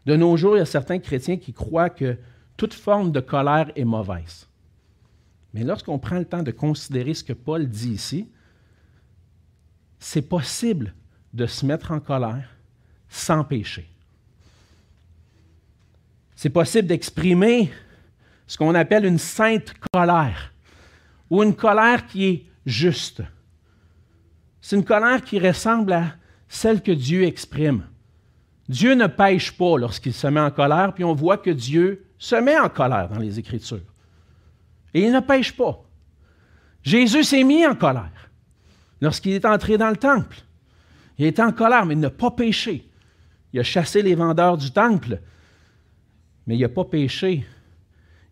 De 0.05 0.15
nos 0.15 0.35
jours, 0.37 0.57
il 0.57 0.59
y 0.59 0.63
a 0.63 0.65
certains 0.65 0.99
chrétiens 0.99 1.37
qui 1.37 1.53
croient 1.53 1.89
que 1.89 2.17
toute 2.61 2.75
forme 2.75 3.11
de 3.11 3.21
colère 3.21 3.71
est 3.75 3.83
mauvaise. 3.83 4.47
Mais 5.51 5.63
lorsqu'on 5.63 5.97
prend 5.97 6.19
le 6.19 6.25
temps 6.25 6.43
de 6.43 6.51
considérer 6.51 7.15
ce 7.15 7.23
que 7.23 7.33
Paul 7.33 7.67
dit 7.67 7.89
ici, 7.89 8.29
c'est 9.97 10.21
possible 10.21 10.93
de 11.33 11.47
se 11.47 11.65
mettre 11.65 11.89
en 11.89 11.99
colère 11.99 12.47
sans 13.09 13.43
péché. 13.43 13.89
C'est 16.35 16.51
possible 16.51 16.87
d'exprimer 16.87 17.71
ce 18.45 18.59
qu'on 18.59 18.75
appelle 18.75 19.05
une 19.05 19.17
sainte 19.17 19.73
colère 19.91 20.53
ou 21.31 21.41
une 21.41 21.55
colère 21.55 22.05
qui 22.05 22.25
est 22.25 22.45
juste. 22.67 23.23
C'est 24.61 24.75
une 24.75 24.85
colère 24.85 25.23
qui 25.23 25.39
ressemble 25.39 25.93
à 25.93 26.13
celle 26.47 26.83
que 26.83 26.91
Dieu 26.91 27.23
exprime. 27.23 27.87
Dieu 28.71 28.93
ne 28.93 29.07
pêche 29.07 29.51
pas 29.51 29.77
lorsqu'il 29.77 30.13
se 30.13 30.27
met 30.27 30.39
en 30.39 30.49
colère, 30.49 30.93
puis 30.93 31.03
on 31.03 31.13
voit 31.13 31.37
que 31.37 31.49
Dieu 31.49 32.05
se 32.17 32.37
met 32.37 32.57
en 32.57 32.69
colère 32.69 33.09
dans 33.09 33.19
les 33.19 33.37
Écritures. 33.37 33.81
Et 34.93 35.01
il 35.03 35.11
ne 35.11 35.19
pêche 35.19 35.53
pas. 35.57 35.83
Jésus 36.81 37.25
s'est 37.25 37.43
mis 37.43 37.67
en 37.67 37.75
colère 37.75 38.29
lorsqu'il 39.01 39.33
est 39.33 39.43
entré 39.43 39.77
dans 39.77 39.89
le 39.89 39.97
temple. 39.97 40.37
Il 41.17 41.25
était 41.25 41.41
en 41.41 41.51
colère, 41.51 41.85
mais 41.85 41.95
il 41.95 41.99
n'a 41.99 42.09
pas 42.09 42.31
péché. 42.31 42.89
Il 43.51 43.59
a 43.59 43.63
chassé 43.63 44.01
les 44.01 44.15
vendeurs 44.15 44.57
du 44.57 44.71
temple, 44.71 45.19
mais 46.47 46.55
il 46.55 46.61
n'a 46.61 46.69
pas 46.69 46.85
péché. 46.85 47.45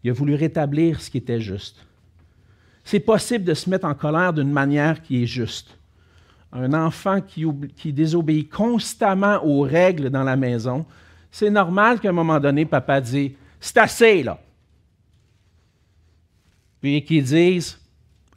Il 0.06 0.10
a 0.10 0.14
voulu 0.14 0.36
rétablir 0.36 1.02
ce 1.02 1.10
qui 1.10 1.18
était 1.18 1.42
juste. 1.42 1.86
C'est 2.86 3.02
possible 3.02 3.44
de 3.44 3.54
se 3.54 3.70
mettre 3.70 3.86
en 3.86 3.94
colère 3.94 4.32
d'une 4.32 4.54
manière 4.54 5.02
qui 5.02 5.22
est 5.22 5.28
juste. 5.28 5.78
Un 6.52 6.74
enfant 6.74 7.20
qui, 7.22 7.94
désobéit 7.94 8.50
constamment 8.50 9.44
aux 9.46 9.62
règles 9.62 10.10
dans 10.10 10.24
la 10.24 10.36
maison, 10.36 10.86
c'est 11.32 11.50
normal 11.50 12.00
qu'à 12.00 12.10
un 12.10 12.14
moment 12.14 12.40
donné, 12.40 12.66
papa 12.66 13.00
dise 13.02 13.32
C'est 13.60 13.78
assez, 13.78 14.24
là. 14.24 14.40
Puis 16.82 17.04
qu'il 17.04 17.24
dise 17.24 17.80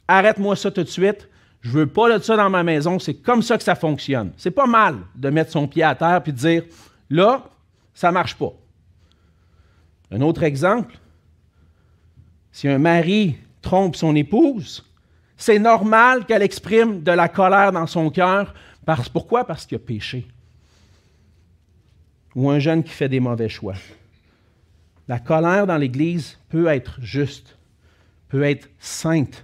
Arrête-moi 0.07 0.55
ça 0.55 0.69
tout 0.69 0.83
de 0.83 0.89
suite, 0.89 1.27
je 1.61 1.71
veux 1.71 1.87
pas 1.87 2.17
de 2.17 2.23
ça 2.23 2.35
dans 2.35 2.49
ma 2.49 2.61
maison, 2.61 2.99
c'est 2.99 3.15
comme 3.15 3.41
ça 3.41 3.57
que 3.57 3.63
ça 3.63 3.73
fonctionne. 3.73 4.31
C'est 4.37 4.51
pas 4.51 4.67
mal 4.67 4.97
de 5.15 5.29
mettre 5.29 5.51
son 5.51 5.67
pied 5.67 5.81
à 5.81 5.95
terre 5.95 6.21
et 6.25 6.31
de 6.31 6.37
dire 6.37 6.63
là, 7.09 7.49
ça 7.93 8.11
marche 8.11 8.35
pas. 8.35 8.53
Un 10.11 10.21
autre 10.21 10.43
exemple, 10.43 10.97
si 12.51 12.67
un 12.67 12.77
mari 12.77 13.37
trompe 13.61 13.95
son 13.95 14.15
épouse, 14.15 14.85
c'est 15.37 15.59
normal 15.59 16.25
qu'elle 16.25 16.41
exprime 16.41 17.01
de 17.01 17.11
la 17.11 17.27
colère 17.27 17.71
dans 17.71 17.87
son 17.87 18.09
cœur. 18.09 18.53
Parce, 18.85 19.09
pourquoi? 19.09 19.45
Parce 19.45 19.65
qu'il 19.65 19.75
a 19.75 19.79
péché. 19.79 20.27
Ou 22.35 22.49
un 22.49 22.59
jeune 22.59 22.83
qui 22.83 22.91
fait 22.91 23.09
des 23.09 23.19
mauvais 23.19 23.49
choix. 23.49 23.75
La 25.07 25.19
colère 25.19 25.67
dans 25.67 25.77
l'Église 25.77 26.37
peut 26.49 26.67
être 26.67 26.97
juste, 27.01 27.57
peut 28.29 28.43
être 28.43 28.69
sainte, 28.79 29.43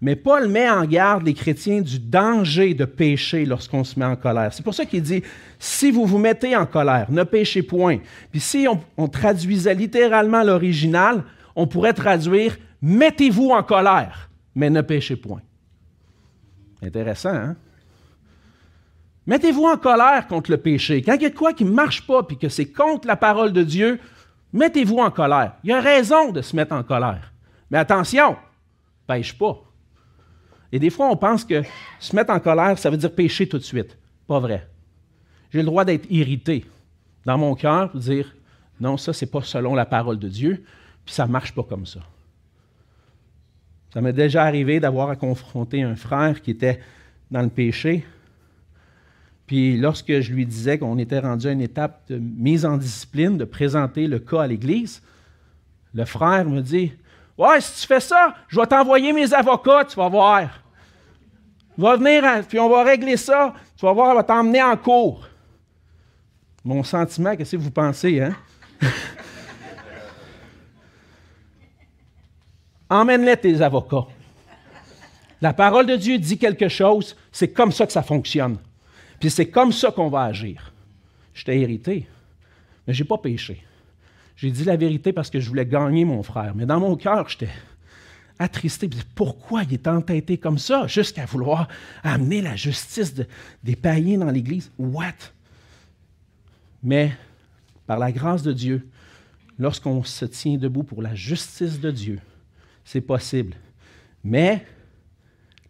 mais 0.00 0.14
Paul 0.14 0.48
met 0.48 0.68
en 0.68 0.84
garde 0.84 1.24
les 1.24 1.32
chrétiens 1.32 1.80
du 1.80 1.98
danger 1.98 2.74
de 2.74 2.84
pécher 2.84 3.46
lorsqu'on 3.46 3.82
se 3.82 3.98
met 3.98 4.04
en 4.04 4.16
colère. 4.16 4.52
C'est 4.52 4.62
pour 4.62 4.74
ça 4.74 4.84
qu'il 4.84 5.02
dit, 5.02 5.22
si 5.58 5.90
vous 5.90 6.04
vous 6.04 6.18
mettez 6.18 6.54
en 6.54 6.66
colère, 6.66 7.10
ne 7.10 7.22
péchez 7.22 7.62
point. 7.62 7.98
Puis 8.30 8.40
si 8.40 8.66
on, 8.96 9.08
traduisait 9.08 9.74
littéralement 9.74 10.42
l'original, 10.42 11.24
on 11.54 11.66
pourrait 11.66 11.94
traduire, 11.94 12.58
mettez-vous 12.82 13.50
en 13.50 13.62
colère, 13.62 14.28
mais 14.56 14.70
ne 14.70 14.80
péchez 14.80 15.14
point. 15.14 15.42
Intéressant, 16.82 17.34
hein? 17.34 17.56
Mettez-vous 19.26 19.64
en 19.64 19.76
colère 19.76 20.26
contre 20.28 20.50
le 20.52 20.56
péché. 20.56 21.02
Quand 21.02 21.14
il 21.14 21.22
y 21.22 21.26
a 21.26 21.30
quoi 21.30 21.52
qui 21.52 21.64
ne 21.64 21.70
marche 21.70 22.06
pas 22.06 22.22
puis 22.22 22.38
que 22.38 22.48
c'est 22.48 22.72
contre 22.72 23.08
la 23.08 23.16
parole 23.16 23.52
de 23.52 23.62
Dieu, 23.62 24.00
mettez-vous 24.52 24.98
en 24.98 25.10
colère. 25.10 25.54
Il 25.64 25.70
y 25.70 25.72
a 25.72 25.80
raison 25.80 26.30
de 26.30 26.42
se 26.42 26.54
mettre 26.54 26.72
en 26.72 26.84
colère. 26.84 27.32
Mais 27.70 27.78
attention, 27.78 28.36
pêche 29.06 29.36
pas. 29.36 29.62
Et 30.70 30.78
des 30.78 30.90
fois, 30.90 31.10
on 31.10 31.16
pense 31.16 31.44
que 31.44 31.62
se 31.98 32.14
mettre 32.14 32.32
en 32.32 32.40
colère, 32.40 32.78
ça 32.78 32.88
veut 32.88 32.96
dire 32.96 33.12
pécher 33.12 33.48
tout 33.48 33.58
de 33.58 33.64
suite. 33.64 33.98
Pas 34.28 34.38
vrai. 34.38 34.68
J'ai 35.50 35.58
le 35.58 35.64
droit 35.64 35.84
d'être 35.84 36.06
irrité 36.10 36.64
dans 37.24 37.36
mon 37.36 37.54
cœur 37.56 37.96
dire 37.96 38.32
non, 38.78 38.96
ça, 38.96 39.12
c'est 39.12 39.30
pas 39.30 39.42
selon 39.42 39.74
la 39.74 39.86
parole 39.86 40.18
de 40.18 40.28
Dieu, 40.28 40.64
puis 41.04 41.14
ça 41.14 41.26
ne 41.26 41.32
marche 41.32 41.52
pas 41.52 41.62
comme 41.62 41.86
ça. 41.86 42.00
Ça 43.96 44.02
m'est 44.02 44.12
déjà 44.12 44.44
arrivé 44.44 44.78
d'avoir 44.78 45.08
à 45.08 45.16
confronter 45.16 45.80
un 45.80 45.96
frère 45.96 46.42
qui 46.42 46.50
était 46.50 46.80
dans 47.30 47.40
le 47.40 47.48
péché. 47.48 48.04
Puis 49.46 49.78
lorsque 49.78 50.20
je 50.20 50.34
lui 50.34 50.44
disais 50.44 50.78
qu'on 50.78 50.98
était 50.98 51.20
rendu 51.20 51.46
à 51.46 51.52
une 51.52 51.62
étape 51.62 52.02
de 52.10 52.18
mise 52.18 52.66
en 52.66 52.76
discipline, 52.76 53.38
de 53.38 53.46
présenter 53.46 54.06
le 54.06 54.18
cas 54.18 54.42
à 54.42 54.46
l'Église, 54.46 55.00
le 55.94 56.04
frère 56.04 56.44
me 56.44 56.60
dit 56.60 56.92
Ouais, 57.38 57.58
si 57.62 57.80
tu 57.80 57.86
fais 57.86 58.00
ça, 58.00 58.34
je 58.48 58.60
vais 58.60 58.66
t'envoyer 58.66 59.14
mes 59.14 59.32
avocats, 59.32 59.86
tu 59.86 59.96
vas 59.96 60.10
voir. 60.10 60.62
Va 61.78 61.96
venir, 61.96 62.22
puis 62.46 62.60
on 62.60 62.68
va 62.68 62.84
régler 62.84 63.16
ça. 63.16 63.54
Tu 63.78 63.86
vas 63.86 63.94
voir, 63.94 64.10
on 64.10 64.16
va 64.16 64.24
t'emmener 64.24 64.62
en 64.62 64.76
cours. 64.76 65.26
Mon 66.62 66.82
sentiment, 66.82 67.34
qu'est-ce 67.34 67.56
que 67.56 67.62
vous 67.62 67.70
pensez, 67.70 68.20
hein? 68.20 68.36
Emmène-les 72.88 73.36
tes 73.36 73.60
avocats. 73.62 74.06
La 75.40 75.52
parole 75.52 75.86
de 75.86 75.96
Dieu 75.96 76.18
dit 76.18 76.38
quelque 76.38 76.68
chose, 76.68 77.16
c'est 77.32 77.48
comme 77.48 77.72
ça 77.72 77.86
que 77.86 77.92
ça 77.92 78.02
fonctionne. 78.02 78.58
Puis 79.20 79.30
c'est 79.30 79.48
comme 79.48 79.72
ça 79.72 79.90
qu'on 79.90 80.08
va 80.08 80.24
agir. 80.24 80.72
J'étais 81.34 81.60
irrité, 81.60 82.06
mais 82.86 82.94
je 82.94 83.02
n'ai 83.02 83.08
pas 83.08 83.18
péché. 83.18 83.62
J'ai 84.36 84.50
dit 84.50 84.64
la 84.64 84.76
vérité 84.76 85.12
parce 85.12 85.30
que 85.30 85.40
je 85.40 85.48
voulais 85.48 85.66
gagner 85.66 86.04
mon 86.04 86.22
frère. 86.22 86.54
Mais 86.54 86.66
dans 86.66 86.80
mon 86.80 86.96
cœur, 86.96 87.28
j'étais 87.28 87.50
attristé. 88.38 88.88
Pourquoi 89.14 89.62
il 89.64 89.74
est 89.74 89.88
entêté 89.88 90.38
comme 90.38 90.58
ça, 90.58 90.86
jusqu'à 90.86 91.24
vouloir 91.24 91.68
amener 92.02 92.42
la 92.42 92.56
justice 92.56 93.14
des 93.62 93.76
païens 93.76 94.18
dans 94.18 94.30
l'Église? 94.30 94.70
What? 94.78 95.14
Mais 96.82 97.12
par 97.86 97.98
la 97.98 98.12
grâce 98.12 98.42
de 98.42 98.52
Dieu, 98.52 98.86
lorsqu'on 99.58 100.04
se 100.04 100.24
tient 100.26 100.56
debout 100.56 100.82
pour 100.82 101.02
la 101.02 101.14
justice 101.14 101.80
de 101.80 101.90
Dieu, 101.90 102.20
c'est 102.86 103.02
possible. 103.02 103.54
Mais 104.24 104.64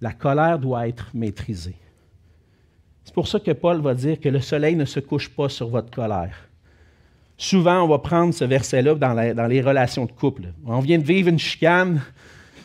la 0.00 0.12
colère 0.12 0.58
doit 0.58 0.86
être 0.86 1.10
maîtrisée. 1.14 1.74
C'est 3.04 3.14
pour 3.14 3.26
ça 3.26 3.40
que 3.40 3.52
Paul 3.52 3.80
va 3.80 3.94
dire 3.94 4.20
que 4.20 4.28
le 4.28 4.40
soleil 4.40 4.76
ne 4.76 4.84
se 4.84 5.00
couche 5.00 5.28
pas 5.30 5.48
sur 5.48 5.68
votre 5.68 5.90
colère. 5.90 6.36
Souvent, 7.38 7.82
on 7.82 7.88
va 7.88 7.98
prendre 7.98 8.34
ce 8.34 8.44
verset-là 8.44 8.94
dans, 8.94 9.48
les 9.48 9.60
relations 9.62 10.04
de 10.04 10.12
couple. 10.12 10.42
On 10.66 10.80
vient 10.80 10.98
de 10.98 11.04
vivre 11.04 11.28
une 11.28 11.38
chicane, 11.38 12.02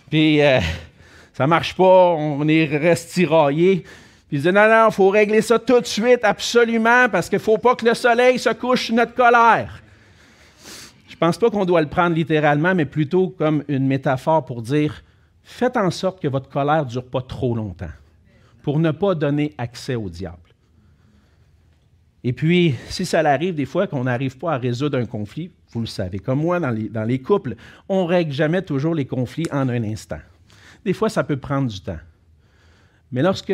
puis 0.09 0.41
euh, 0.41 0.59
ça 1.33 1.43
ne 1.45 1.49
marche 1.49 1.75
pas, 1.75 2.09
on 2.17 2.47
est 2.47 2.65
reste 2.65 3.11
tiraillé. 3.11 3.83
Puis 4.27 4.37
il 4.37 4.41
dit 4.41 4.51
non, 4.51 4.67
non, 4.67 4.87
il 4.89 4.93
faut 4.93 5.09
régler 5.09 5.41
ça 5.41 5.59
tout 5.59 5.79
de 5.79 5.85
suite, 5.85 6.23
absolument, 6.23 7.07
parce 7.09 7.29
qu'il 7.29 7.37
ne 7.37 7.43
faut 7.43 7.57
pas 7.57 7.75
que 7.75 7.85
le 7.85 7.93
soleil 7.93 8.37
se 8.37 8.49
couche 8.49 8.87
sur 8.87 8.95
notre 8.95 9.13
colère. 9.13 9.80
Pense 11.21 11.37
pas 11.37 11.51
qu'on 11.51 11.65
doit 11.65 11.83
le 11.83 11.87
prendre 11.87 12.15
littéralement, 12.15 12.73
mais 12.73 12.87
plutôt 12.87 13.29
comme 13.29 13.63
une 13.67 13.85
métaphore 13.85 14.43
pour 14.43 14.63
dire 14.63 15.03
faites 15.43 15.77
en 15.77 15.91
sorte 15.91 16.19
que 16.19 16.27
votre 16.27 16.49
colère 16.49 16.83
ne 16.83 16.89
dure 16.89 17.05
pas 17.05 17.21
trop 17.21 17.53
longtemps, 17.53 17.91
pour 18.63 18.79
ne 18.79 18.89
pas 18.89 19.13
donner 19.13 19.53
accès 19.59 19.93
au 19.93 20.09
diable. 20.09 20.55
Et 22.23 22.33
puis, 22.33 22.73
si 22.87 23.05
ça 23.05 23.19
arrive 23.19 23.53
des 23.53 23.67
fois 23.67 23.85
qu'on 23.85 24.05
n'arrive 24.05 24.35
pas 24.39 24.53
à 24.53 24.57
résoudre 24.57 24.97
un 24.97 25.05
conflit, 25.05 25.51
vous 25.73 25.81
le 25.81 25.85
savez, 25.85 26.17
comme 26.17 26.39
moi 26.39 26.59
dans 26.59 26.71
les, 26.71 26.89
dans 26.89 27.03
les 27.03 27.21
couples, 27.21 27.55
on 27.87 28.01
ne 28.01 28.07
règle 28.07 28.31
jamais 28.31 28.63
toujours 28.63 28.95
les 28.95 29.05
conflits 29.05 29.47
en 29.51 29.69
un 29.69 29.83
instant. 29.83 30.21
Des 30.83 30.93
fois, 30.93 31.09
ça 31.09 31.23
peut 31.23 31.37
prendre 31.37 31.69
du 31.69 31.81
temps. 31.81 31.99
Mais 33.11 33.21
lorsque, 33.21 33.53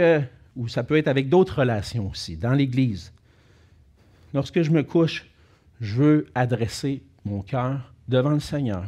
ou 0.56 0.70
ça 0.70 0.84
peut 0.84 0.96
être 0.96 1.10
avec 1.10 1.28
d'autres 1.28 1.60
relations 1.60 2.10
aussi, 2.10 2.38
dans 2.38 2.54
l'Église, 2.54 3.12
lorsque 4.34 4.62
je 4.62 4.72
me 4.72 4.84
couche, 4.84 5.26
je 5.82 5.96
veux 5.96 6.28
adresser 6.34 7.04
mon 7.28 7.42
cœur 7.42 7.94
devant 8.08 8.32
le 8.32 8.40
Seigneur. 8.40 8.86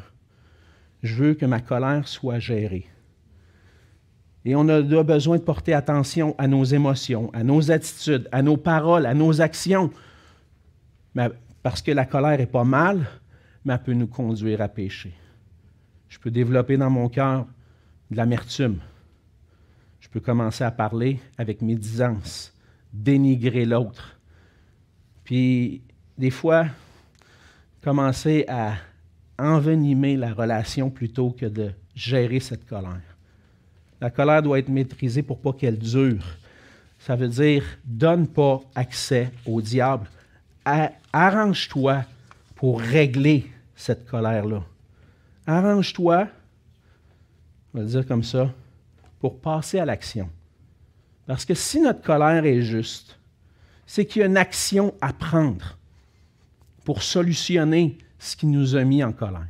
Je 1.03 1.15
veux 1.15 1.33
que 1.33 1.45
ma 1.45 1.59
colère 1.59 2.07
soit 2.07 2.39
gérée. 2.39 2.87
Et 4.45 4.55
on 4.55 4.67
a 4.69 4.81
besoin 5.03 5.37
de 5.37 5.43
porter 5.43 5.73
attention 5.73 6.33
à 6.37 6.47
nos 6.47 6.63
émotions, 6.63 7.29
à 7.33 7.43
nos 7.43 7.71
attitudes, 7.71 8.27
à 8.31 8.41
nos 8.41 8.57
paroles, 8.57 9.05
à 9.05 9.13
nos 9.13 9.41
actions. 9.41 9.91
parce 11.61 11.81
que 11.81 11.91
la 11.91 12.05
colère 12.05 12.37
n'est 12.37 12.45
pas 12.45 12.63
mal, 12.63 13.05
mais 13.65 13.73
elle 13.73 13.83
peut 13.83 13.93
nous 13.93 14.07
conduire 14.07 14.61
à 14.61 14.69
pécher. 14.69 15.13
Je 16.07 16.17
peux 16.17 16.31
développer 16.31 16.77
dans 16.77 16.89
mon 16.89 17.09
cœur 17.09 17.45
de 18.09 18.17
l'amertume. 18.17 18.79
Je 19.99 20.07
peux 20.07 20.21
commencer 20.21 20.63
à 20.63 20.71
parler 20.71 21.19
avec 21.37 21.61
médisance, 21.61 22.53
dénigrer 22.93 23.65
l'autre. 23.65 24.17
Puis, 25.25 25.83
des 26.17 26.31
fois, 26.31 26.65
commencer 27.81 28.45
à 28.47 28.75
envenimer 29.37 30.17
la 30.17 30.33
relation 30.33 30.89
plutôt 30.89 31.31
que 31.31 31.45
de 31.45 31.71
gérer 31.95 32.39
cette 32.39 32.67
colère. 32.67 33.01
La 34.01 34.09
colère 34.09 34.43
doit 34.43 34.59
être 34.59 34.69
maîtrisée 34.69 35.23
pour 35.23 35.39
pas 35.39 35.53
qu'elle 35.53 35.77
dure. 35.77 36.23
Ça 36.99 37.15
veut 37.15 37.29
dire, 37.29 37.63
donne 37.85 38.27
pas 38.27 38.61
accès 38.75 39.31
au 39.45 39.61
diable. 39.61 40.07
Arrange-toi 41.13 42.03
pour 42.55 42.81
régler 42.81 43.49
cette 43.75 44.05
colère-là. 44.05 44.63
Arrange-toi, 45.47 46.27
on 47.73 47.77
va 47.77 47.83
le 47.83 47.89
dire 47.89 48.05
comme 48.05 48.23
ça, 48.23 48.53
pour 49.19 49.39
passer 49.39 49.79
à 49.79 49.85
l'action. 49.85 50.29
Parce 51.25 51.45
que 51.45 51.53
si 51.53 51.79
notre 51.79 52.01
colère 52.01 52.45
est 52.45 52.61
juste, 52.61 53.17
c'est 53.85 54.05
qu'il 54.05 54.19
y 54.19 54.23
a 54.23 54.27
une 54.27 54.37
action 54.37 54.93
à 55.01 55.13
prendre 55.13 55.78
pour 56.89 57.03
solutionner 57.03 57.99
ce 58.17 58.35
qui 58.35 58.47
nous 58.47 58.75
a 58.75 58.83
mis 58.83 59.03
en 59.03 59.11
colère. 59.11 59.45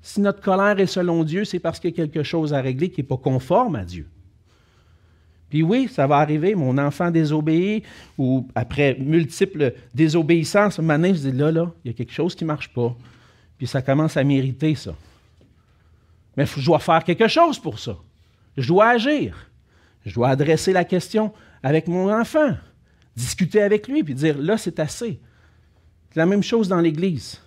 Si 0.00 0.22
notre 0.22 0.40
colère 0.40 0.80
est 0.80 0.86
selon 0.86 1.22
Dieu, 1.22 1.44
c'est 1.44 1.58
parce 1.58 1.78
qu'il 1.78 1.90
y 1.90 1.92
a 1.92 1.96
quelque 1.96 2.22
chose 2.22 2.54
à 2.54 2.62
régler 2.62 2.88
qui 2.88 3.02
n'est 3.02 3.06
pas 3.06 3.18
conforme 3.18 3.76
à 3.76 3.84
Dieu. 3.84 4.08
Puis 5.50 5.62
oui, 5.62 5.90
ça 5.92 6.06
va 6.06 6.16
arriver, 6.16 6.54
mon 6.54 6.78
enfant 6.78 7.10
désobéit, 7.10 7.84
ou 8.16 8.48
après 8.54 8.96
multiples 8.98 9.74
désobéissances, 9.94 10.78
maintenant, 10.78 11.12
je 11.12 11.28
dis 11.28 11.32
là, 11.32 11.52
là, 11.52 11.70
il 11.84 11.88
y 11.88 11.90
a 11.90 11.92
quelque 11.94 12.14
chose 12.14 12.34
qui 12.34 12.44
ne 12.44 12.46
marche 12.46 12.72
pas. 12.72 12.96
Puis 13.58 13.66
ça 13.66 13.82
commence 13.82 14.16
à 14.16 14.24
mériter 14.24 14.74
ça. 14.74 14.94
Mais 16.34 16.46
je 16.46 16.64
dois 16.64 16.78
faire 16.78 17.04
quelque 17.04 17.28
chose 17.28 17.58
pour 17.58 17.78
ça. 17.78 17.98
Je 18.56 18.66
dois 18.66 18.88
agir. 18.88 19.50
Je 20.06 20.14
dois 20.14 20.30
adresser 20.30 20.72
la 20.72 20.84
question 20.84 21.30
avec 21.62 21.88
mon 21.88 22.10
enfant, 22.10 22.56
discuter 23.14 23.60
avec 23.60 23.86
lui, 23.86 24.02
puis 24.02 24.14
dire 24.14 24.38
là, 24.38 24.56
c'est 24.56 24.80
assez. 24.80 25.20
C'est 26.14 26.20
la 26.20 26.26
même 26.26 26.42
chose 26.42 26.68
dans 26.68 26.80
l'Église 26.80 27.40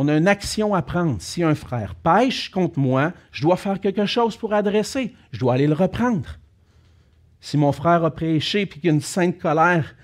on 0.00 0.06
a 0.06 0.16
une 0.16 0.28
action 0.28 0.76
à 0.76 0.82
prendre. 0.82 1.20
Si 1.20 1.42
un 1.42 1.56
frère 1.56 1.96
pêche 1.96 2.52
contre 2.52 2.78
moi, 2.78 3.12
je 3.32 3.42
dois 3.42 3.56
faire 3.56 3.80
quelque 3.80 4.06
chose 4.06 4.36
pour 4.36 4.54
adresser. 4.54 5.12
Je 5.32 5.40
dois 5.40 5.54
aller 5.54 5.66
le 5.66 5.74
reprendre. 5.74 6.38
Si 7.40 7.56
mon 7.56 7.72
frère 7.72 8.04
a 8.04 8.14
péché 8.14 8.60
et 8.60 8.68
qu'il 8.68 8.84
y 8.84 8.88
a 8.90 8.92
une 8.92 9.00
sainte 9.00 9.38
colère 9.38 9.96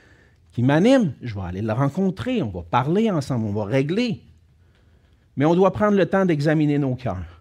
qui 0.50 0.64
m'anime, 0.64 1.12
je 1.22 1.36
vais 1.36 1.42
aller 1.42 1.62
le 1.62 1.72
rencontrer. 1.72 2.42
On 2.42 2.50
va 2.50 2.62
parler 2.62 3.08
ensemble, 3.08 3.46
on 3.46 3.52
va 3.52 3.66
régler. 3.66 4.20
Mais 5.36 5.44
on 5.44 5.54
doit 5.54 5.72
prendre 5.72 5.96
le 5.96 6.06
temps 6.06 6.26
d'examiner 6.26 6.78
nos 6.78 6.96
cœurs 6.96 7.40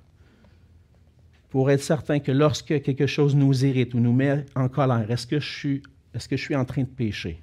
pour 1.49 1.71
être 1.71 1.81
certain 1.81 2.19
que 2.19 2.31
lorsque 2.31 2.83
quelque 2.83 3.07
chose 3.07 3.35
nous 3.35 3.65
irrite 3.65 3.95
ou 3.95 3.99
nous 3.99 4.13
met 4.13 4.45
en 4.55 4.69
colère, 4.69 5.09
est-ce 5.09 5.25
que 5.25 5.39
je 5.39 5.51
suis, 5.51 5.83
est-ce 6.13 6.29
que 6.29 6.37
je 6.37 6.43
suis 6.43 6.55
en 6.55 6.65
train 6.65 6.83
de 6.83 6.87
pécher? 6.87 7.41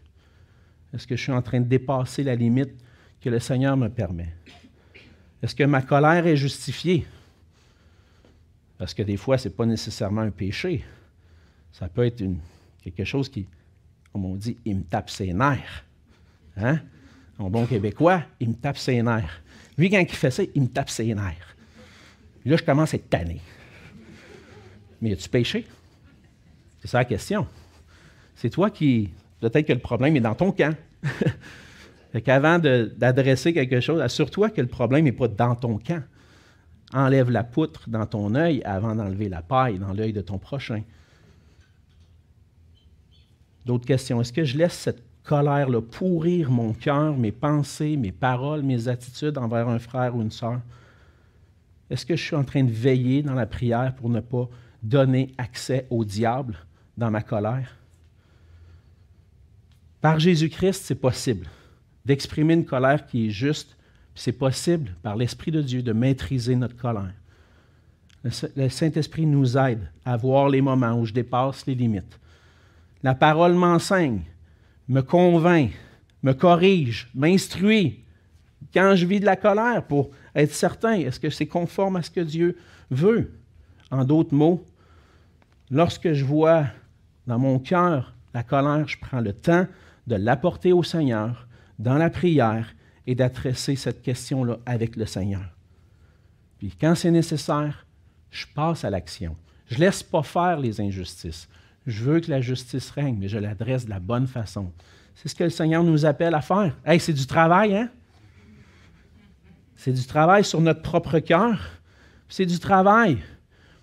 Est-ce 0.94 1.08
que 1.08 1.16
je 1.16 1.22
suis 1.22 1.32
en 1.32 1.42
train 1.42 1.58
de 1.58 1.66
dépasser 1.66 2.22
la 2.22 2.36
limite 2.36 2.74
que 3.20 3.28
le 3.28 3.38
Seigneur 3.38 3.76
me 3.76 3.88
permet? 3.88 4.33
Est-ce 5.42 5.54
que 5.54 5.64
ma 5.64 5.83
colère 5.83 6.26
est 6.26 6.37
justifiée? 6.37 7.06
Parce 8.78 8.94
que 8.94 9.02
des 9.02 9.16
fois, 9.16 9.38
ce 9.38 9.48
n'est 9.48 9.54
pas 9.54 9.66
nécessairement 9.66 10.22
un 10.22 10.30
péché. 10.30 10.85
Ça 11.72 11.88
peut 11.88 12.04
être 12.04 12.22
quelque 12.83 13.04
chose 13.04 13.28
qui, 13.28 13.46
comme 14.12 14.24
on 14.24 14.37
dit, 14.37 14.56
il 14.64 14.76
me 14.76 14.83
tape 14.83 15.11
ses 15.11 15.33
nerfs. 15.33 15.85
Hein? 16.56 16.80
En 17.38 17.50
bon 17.50 17.66
québécois, 17.66 18.22
il 18.38 18.50
me 18.50 18.54
tape 18.54 18.78
ses 18.78 19.02
nerfs. 19.02 19.42
Lui, 19.76 19.90
quand 19.90 19.98
il 20.00 20.09
fait 20.09 20.30
ça, 20.30 20.42
il 20.54 20.62
me 20.62 20.68
tape 20.68 20.90
ses 20.90 21.14
nerfs. 21.14 21.56
Là, 22.44 22.56
je 22.56 22.62
commence 22.62 22.94
à 22.94 22.96
être 22.96 23.09
tanné. 23.09 23.40
Mais 25.00 25.12
as-tu 25.12 25.28
péché? 25.28 25.66
C'est 26.80 26.88
ça 26.88 26.98
la 26.98 27.04
question. 27.04 27.46
C'est 28.35 28.50
toi 28.50 28.70
qui. 28.70 29.11
Peut-être 29.40 29.66
que 29.66 29.72
le 29.72 29.78
problème 29.78 30.16
est 30.16 30.20
dans 30.20 30.35
ton 30.35 30.52
camp. 30.52 30.74
Fait 32.12 32.23
qu'avant 32.23 32.59
d'adresser 32.59 33.53
quelque 33.53 33.81
chose, 33.81 34.01
assure-toi 34.01 34.51
que 34.51 34.61
le 34.61 34.66
problème 34.66 35.05
n'est 35.05 35.12
pas 35.12 35.29
dans 35.29 35.55
ton 35.55 35.79
camp. 35.79 36.03
Enlève 36.92 37.31
la 37.31 37.44
poutre 37.44 37.88
dans 37.88 38.07
ton 38.07 38.35
œil 38.35 38.62
avant 38.64 38.96
d'enlever 38.96 39.29
la 39.29 39.42
paille 39.42 39.79
dans 39.79 39.92
l'œil 39.92 40.12
de 40.12 40.20
ton 40.20 40.38
prochain. 40.38 40.83
D'autres 43.64 43.87
questions. 43.87 44.20
Est-ce 44.20 44.33
que 44.33 44.42
je 44.42 44.59
laisse 44.59 44.73
cette 44.73 45.05
colère-là 45.23 45.81
pourrir 45.83 46.51
mon 46.51 46.73
cœur, 46.73 47.16
mes 47.16 47.31
pensées, 47.31 47.96
mes 47.96 48.11
paroles, 48.11 48.62
mes 48.62 48.88
attitudes 48.88 49.38
envers 49.38 49.68
un 49.68 49.79
frère 49.79 50.16
ou 50.16 50.23
une 50.23 50.33
sœur? 50.33 50.61
Est-ce 51.90 52.05
que 52.05 52.16
je 52.16 52.25
suis 52.25 52.37
en 52.37 52.44
train 52.44 52.64
de 52.64 52.73
veiller 52.73 53.23
dans 53.23 53.35
la 53.35 53.46
prière 53.46 53.94
pour 53.94 54.09
ne 54.09 54.20
pas 54.20 54.49
donner 54.83 55.33
accès 55.38 55.87
au 55.90 56.05
diable 56.05 56.57
dans 56.96 57.11
ma 57.12 57.23
colère? 57.23 57.77
Par 60.01 60.18
Jésus-Christ, 60.18 60.83
c'est 60.85 60.94
possible 60.96 61.46
d'exprimer 62.04 62.54
une 62.54 62.64
colère 62.64 63.06
qui 63.06 63.26
est 63.26 63.30
juste. 63.30 63.76
C'est 64.14 64.32
possible, 64.32 64.90
par 65.02 65.16
l'Esprit 65.16 65.50
de 65.50 65.62
Dieu, 65.62 65.82
de 65.82 65.92
maîtriser 65.92 66.56
notre 66.56 66.76
colère. 66.76 67.14
Le 68.22 68.68
Saint-Esprit 68.68 69.24
nous 69.24 69.56
aide 69.56 69.90
à 70.04 70.16
voir 70.16 70.48
les 70.48 70.60
moments 70.60 70.98
où 70.98 71.06
je 71.06 71.12
dépasse 71.12 71.66
les 71.66 71.74
limites. 71.74 72.18
La 73.02 73.14
parole 73.14 73.54
m'enseigne, 73.54 74.20
me 74.88 75.00
convainc, 75.00 75.70
me 76.22 76.32
corrige, 76.32 77.08
m'instruit 77.14 78.04
quand 78.72 78.94
je 78.94 79.06
vis 79.06 79.20
de 79.20 79.26
la 79.26 79.36
colère 79.36 79.84
pour 79.84 80.10
être 80.34 80.52
certain, 80.52 80.92
est-ce 80.92 81.18
que 81.18 81.30
c'est 81.30 81.46
conforme 81.46 81.96
à 81.96 82.02
ce 82.02 82.10
que 82.10 82.20
Dieu 82.20 82.56
veut? 82.90 83.32
En 83.90 84.04
d'autres 84.04 84.34
mots, 84.34 84.64
lorsque 85.70 86.12
je 86.12 86.24
vois 86.24 86.66
dans 87.26 87.38
mon 87.38 87.58
cœur 87.58 88.14
la 88.32 88.42
colère, 88.42 88.86
je 88.86 88.98
prends 88.98 89.20
le 89.20 89.32
temps 89.32 89.66
de 90.06 90.14
l'apporter 90.14 90.72
au 90.72 90.82
Seigneur 90.82 91.48
dans 91.80 91.96
la 91.96 92.10
prière 92.10 92.74
et 93.06 93.14
d'adresser 93.14 93.74
cette 93.74 94.02
question-là 94.02 94.58
avec 94.66 94.96
le 94.96 95.06
Seigneur. 95.06 95.56
Puis 96.58 96.74
quand 96.78 96.94
c'est 96.94 97.10
nécessaire, 97.10 97.86
je 98.30 98.44
passe 98.54 98.84
à 98.84 98.90
l'action. 98.90 99.34
Je 99.66 99.76
ne 99.76 99.80
laisse 99.80 100.02
pas 100.02 100.22
faire 100.22 100.60
les 100.60 100.80
injustices. 100.80 101.48
Je 101.86 102.04
veux 102.04 102.20
que 102.20 102.30
la 102.30 102.42
justice 102.42 102.90
règne, 102.90 103.16
mais 103.18 103.28
je 103.28 103.38
l'adresse 103.38 103.86
de 103.86 103.90
la 103.90 103.98
bonne 103.98 104.26
façon. 104.26 104.70
C'est 105.14 105.28
ce 105.28 105.34
que 105.34 105.44
le 105.44 105.50
Seigneur 105.50 105.82
nous 105.82 106.04
appelle 106.04 106.34
à 106.34 106.42
faire. 106.42 106.76
Hey, 106.84 107.00
c'est 107.00 107.14
du 107.14 107.26
travail, 107.26 107.74
hein? 107.74 107.90
C'est 109.76 109.92
du 109.92 110.04
travail 110.04 110.44
sur 110.44 110.60
notre 110.60 110.82
propre 110.82 111.18
cœur. 111.18 111.80
C'est 112.28 112.46
du 112.46 112.58
travail 112.58 113.18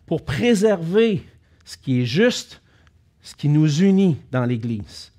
pour 0.06 0.24
préserver 0.24 1.26
ce 1.66 1.76
qui 1.78 2.02
est 2.02 2.06
juste, 2.06 2.62
ce 3.22 3.34
qui 3.34 3.50
nous 3.50 3.82
unit 3.82 4.18
dans 4.32 4.46
l'Église. 4.46 5.12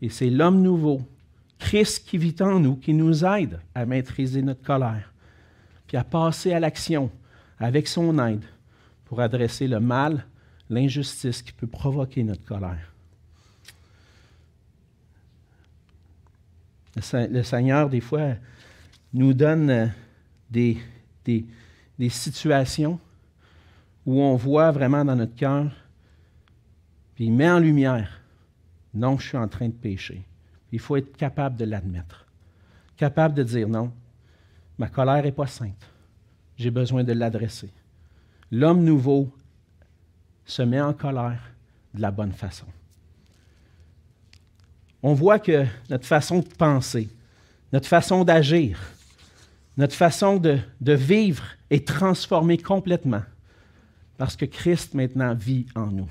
Et 0.00 0.08
c'est 0.08 0.30
l'homme 0.30 0.62
nouveau 0.62 1.02
Christ 1.60 2.08
qui 2.08 2.18
vit 2.18 2.34
en 2.40 2.58
nous, 2.58 2.74
qui 2.74 2.92
nous 2.92 3.24
aide 3.24 3.60
à 3.74 3.86
maîtriser 3.86 4.42
notre 4.42 4.62
colère, 4.62 5.12
puis 5.86 5.96
à 5.96 6.02
passer 6.02 6.52
à 6.52 6.58
l'action 6.58 7.10
avec 7.58 7.86
son 7.86 8.18
aide 8.18 8.44
pour 9.04 9.20
adresser 9.20 9.68
le 9.68 9.78
mal, 9.78 10.24
l'injustice 10.68 11.42
qui 11.42 11.52
peut 11.52 11.66
provoquer 11.66 12.24
notre 12.24 12.44
colère. 12.44 12.92
Le 16.96 17.42
Seigneur, 17.42 17.88
des 17.88 18.00
fois, 18.00 18.34
nous 19.12 19.32
donne 19.32 19.70
euh, 19.70 19.86
des, 20.50 20.78
situations 22.08 22.98
où 24.06 24.20
on 24.20 24.34
voit 24.34 24.70
vraiment 24.70 25.04
dans 25.04 25.14
notre 25.14 25.34
cœur, 25.36 25.70
puis 27.14 27.26
il 27.26 27.32
met 27.32 27.50
en 27.50 27.58
lumière, 27.58 28.20
non, 28.94 29.18
je 29.18 29.28
suis 29.28 29.36
en 29.36 29.46
train 29.46 29.68
de 29.68 29.74
pécher. 29.74 30.24
Il 30.72 30.78
faut 30.78 30.96
être 30.96 31.16
capable 31.16 31.56
de 31.56 31.64
l'admettre, 31.64 32.26
capable 32.96 33.34
de 33.34 33.42
dire 33.42 33.68
non, 33.68 33.92
ma 34.78 34.88
colère 34.88 35.22
n'est 35.22 35.32
pas 35.32 35.46
sainte, 35.46 35.88
j'ai 36.56 36.70
besoin 36.70 37.04
de 37.04 37.12
l'adresser. 37.12 37.70
L'homme 38.50 38.84
nouveau 38.84 39.32
se 40.44 40.62
met 40.62 40.80
en 40.80 40.92
colère 40.92 41.40
de 41.94 42.00
la 42.00 42.10
bonne 42.10 42.32
façon. 42.32 42.66
On 45.02 45.14
voit 45.14 45.38
que 45.38 45.64
notre 45.88 46.06
façon 46.06 46.40
de 46.40 46.48
penser, 46.48 47.08
notre 47.72 47.88
façon 47.88 48.24
d'agir, 48.24 48.78
notre 49.76 49.94
façon 49.94 50.36
de, 50.36 50.58
de, 50.80 50.92
vivre 50.92 51.44
est 51.70 51.86
transformée 51.86 52.58
complètement 52.58 53.22
parce 54.18 54.36
que 54.36 54.44
Christ 54.44 54.92
maintenant 54.92 55.34
vit 55.34 55.66
en 55.74 55.86
nous. 55.86 56.10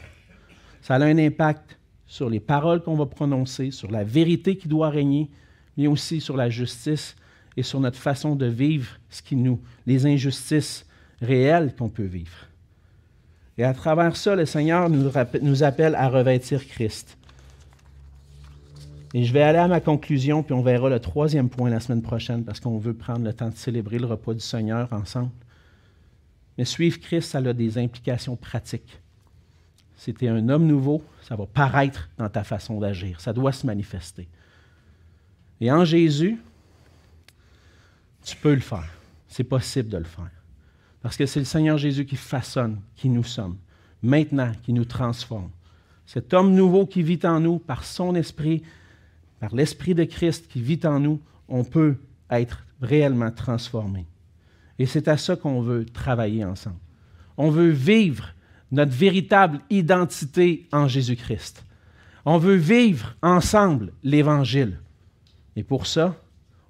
Ça 0.81 0.95
a 0.95 1.03
un 1.03 1.17
impact 1.17 1.78
sur 2.09 2.27
les 2.27 2.39
paroles 2.39 2.81
qu'on 2.81 2.95
va 2.95 3.05
prononcer, 3.05 3.69
sur 3.69 3.91
la 3.91 4.03
vérité 4.03 4.57
qui 4.57 4.67
doit 4.67 4.89
régner, 4.89 5.29
mais 5.77 5.85
aussi 5.85 6.19
sur 6.19 6.35
la 6.35 6.49
justice 6.49 7.15
et 7.55 7.61
sur 7.61 7.79
notre 7.79 7.99
façon 7.99 8.35
de 8.35 8.47
vivre 8.47 8.97
ce 9.11 9.21
qui 9.21 9.35
nous, 9.35 9.61
les 9.85 10.07
injustices 10.07 10.87
réelles 11.21 11.73
qu'on 11.75 11.87
peut 11.87 12.03
vivre. 12.03 12.47
Et 13.59 13.63
à 13.63 13.73
travers 13.73 14.15
ça, 14.15 14.35
le 14.35 14.47
Seigneur 14.47 14.89
nous, 14.89 15.11
nous 15.41 15.63
appelle 15.63 15.93
à 15.95 16.09
revêtir 16.09 16.65
Christ. 16.67 17.15
Et 19.13 19.23
je 19.23 19.31
vais 19.31 19.43
aller 19.43 19.59
à 19.59 19.67
ma 19.67 19.79
conclusion, 19.79 20.41
puis 20.41 20.53
on 20.53 20.63
verra 20.63 20.89
le 20.89 20.99
troisième 20.99 21.49
point 21.49 21.69
la 21.69 21.79
semaine 21.79 22.01
prochaine, 22.01 22.43
parce 22.43 22.59
qu'on 22.59 22.79
veut 22.79 22.95
prendre 22.95 23.23
le 23.23 23.33
temps 23.33 23.49
de 23.49 23.55
célébrer 23.55 23.99
le 23.99 24.07
repas 24.07 24.33
du 24.33 24.39
Seigneur 24.39 24.91
ensemble. 24.91 25.31
Mais 26.57 26.65
suivre 26.65 26.99
Christ, 26.99 27.29
ça 27.29 27.37
a 27.37 27.53
des 27.53 27.77
implications 27.77 28.35
pratiques. 28.35 28.99
Es 30.07 30.27
un 30.27 30.49
homme 30.49 30.65
nouveau, 30.65 31.03
ça 31.21 31.35
va 31.35 31.45
paraître 31.45 32.09
dans 32.17 32.29
ta 32.29 32.43
façon 32.43 32.79
d'agir. 32.79 33.19
Ça 33.19 33.33
doit 33.33 33.51
se 33.51 33.65
manifester. 33.65 34.27
Et 35.59 35.71
en 35.71 35.83
Jésus, 35.83 36.39
tu 38.23 38.35
peux 38.37 38.53
le 38.53 38.61
faire. 38.61 38.89
C'est 39.27 39.43
possible 39.43 39.89
de 39.89 39.97
le 39.97 40.05
faire. 40.05 40.31
Parce 41.01 41.17
que 41.17 41.25
c'est 41.25 41.39
le 41.39 41.45
Seigneur 41.45 41.77
Jésus 41.77 42.05
qui 42.05 42.15
façonne 42.15 42.79
qui 42.95 43.09
nous 43.09 43.23
sommes, 43.23 43.57
maintenant, 44.01 44.51
qui 44.63 44.73
nous 44.73 44.85
transforme. 44.85 45.49
Cet 46.05 46.33
homme 46.33 46.53
nouveau 46.53 46.85
qui 46.85 47.03
vit 47.03 47.19
en 47.23 47.39
nous, 47.39 47.59
par 47.59 47.83
son 47.83 48.15
esprit, 48.15 48.63
par 49.39 49.53
l'esprit 49.53 49.93
de 49.93 50.05
Christ 50.05 50.47
qui 50.47 50.61
vit 50.61 50.79
en 50.85 50.99
nous, 50.99 51.19
on 51.47 51.63
peut 51.63 51.97
être 52.29 52.65
réellement 52.81 53.31
transformé. 53.31 54.05
Et 54.77 54.85
c'est 54.85 55.07
à 55.07 55.17
ça 55.17 55.35
qu'on 55.35 55.61
veut 55.61 55.85
travailler 55.85 56.45
ensemble. 56.45 56.79
On 57.37 57.51
veut 57.51 57.69
vivre 57.69 58.33
notre 58.71 58.91
véritable 58.91 59.59
identité 59.69 60.67
en 60.71 60.87
Jésus-Christ. 60.87 61.63
On 62.25 62.37
veut 62.37 62.55
vivre 62.55 63.15
ensemble 63.21 63.91
l'Évangile. 64.03 64.79
Et 65.55 65.63
pour 65.63 65.87
ça, 65.87 66.15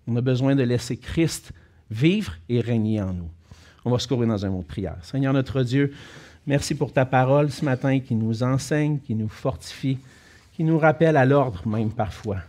on 0.07 0.15
a 0.15 0.21
besoin 0.21 0.55
de 0.55 0.63
laisser 0.63 0.97
Christ 0.97 1.51
vivre 1.91 2.33
et 2.47 2.61
régner 2.61 3.01
en 3.01 3.13
nous. 3.13 3.29
On 3.85 3.91
va 3.91 3.99
se 3.99 4.07
couvrir 4.07 4.29
dans 4.29 4.45
un 4.45 4.49
mot 4.49 4.61
de 4.61 4.67
prière. 4.67 4.97
Seigneur 5.01 5.33
notre 5.33 5.63
Dieu, 5.63 5.93
merci 6.47 6.75
pour 6.75 6.93
ta 6.93 7.05
parole 7.05 7.51
ce 7.51 7.65
matin 7.65 7.99
qui 7.99 8.15
nous 8.15 8.43
enseigne, 8.43 8.99
qui 8.99 9.15
nous 9.15 9.29
fortifie, 9.29 9.97
qui 10.53 10.63
nous 10.63 10.77
rappelle 10.77 11.17
à 11.17 11.25
l'ordre 11.25 11.67
même 11.67 11.91
parfois. 11.91 12.39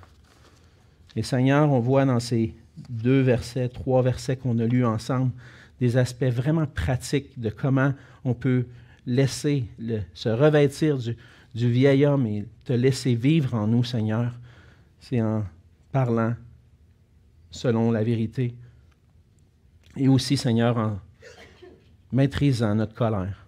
Et 1.17 1.23
Seigneur, 1.23 1.71
on 1.71 1.81
voit 1.81 2.05
dans 2.05 2.21
ces 2.21 2.55
deux 2.89 3.21
versets, 3.21 3.69
trois 3.69 4.03
versets 4.03 4.37
qu'on 4.37 4.59
a 4.59 4.65
lus 4.65 4.85
ensemble, 4.85 5.33
des 5.81 5.97
aspects 5.97 6.25
vraiment 6.25 6.67
pratiques 6.67 7.39
de 7.39 7.51
comment 7.51 7.93
on 8.25 8.35
peut 8.35 8.67
laisser 9.07 9.65
se 10.15 10.29
revêtir 10.29 10.99
du, 10.99 11.71
vieil 11.71 12.07
homme 12.07 12.27
et 12.27 12.47
te 12.65 12.73
laisser 12.73 13.15
vivre 13.15 13.55
en 13.55 13.67
nous, 13.67 13.85
Seigneur. 13.85 14.33
C'est 15.01 15.21
en 15.21 15.45
parlant 15.93 16.35
selon 17.51 17.91
la 17.91 18.05
vérité. 18.05 18.55
Et 19.97 20.09
aussi, 20.09 20.37
Seigneur, 20.37 20.77
en 20.77 20.99
maîtrisant 22.13 22.75
notre 22.75 22.95
colère. 22.95 23.47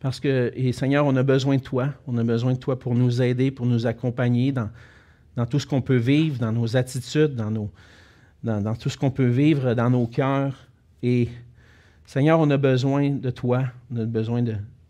Parce 0.00 0.18
que, 0.20 0.52
et 0.54 0.72
Seigneur, 0.72 1.06
on 1.06 1.14
a 1.16 1.22
besoin 1.22 1.56
de 1.56 1.62
toi. 1.62 1.94
On 2.06 2.18
a 2.18 2.24
besoin 2.24 2.54
de 2.54 2.58
toi 2.58 2.78
pour 2.78 2.94
nous 2.94 3.22
aider, 3.22 3.50
pour 3.50 3.66
nous 3.66 3.86
accompagner 3.86 4.52
dans, 4.52 4.68
dans 5.36 5.46
tout 5.46 5.58
ce 5.58 5.66
qu'on 5.66 5.80
peut 5.80 5.96
vivre, 5.96 6.38
dans 6.38 6.52
nos 6.52 6.76
attitudes, 6.76 7.34
dans, 7.34 7.50
nos, 7.50 7.70
dans 8.42 8.74
tout 8.74 8.88
ce 8.88 8.98
qu'on 8.98 9.10
peut 9.10 9.28
vivre 9.28 9.74
dans 9.74 9.90
nos 9.90 10.06
cœurs. 10.06 10.68
Et 11.02 11.28
Seigneur, 12.12 12.40
on 12.40 12.50
a 12.50 12.58
besoin 12.58 13.08
de 13.08 13.30
toi. 13.30 13.64
On 13.90 13.96
a 13.96 14.04
besoin 14.04 14.44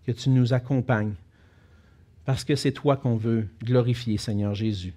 que 0.05 0.11
tu 0.11 0.29
nous 0.29 0.53
accompagnes. 0.53 1.15
Parce 2.25 2.43
que 2.43 2.57
c'est 2.57 2.73
toi 2.73 2.97
qu'on 2.97 3.15
veut 3.15 3.47
glorifier, 3.63 4.19
Seigneur 4.19 4.57
Jésus. 4.57 4.93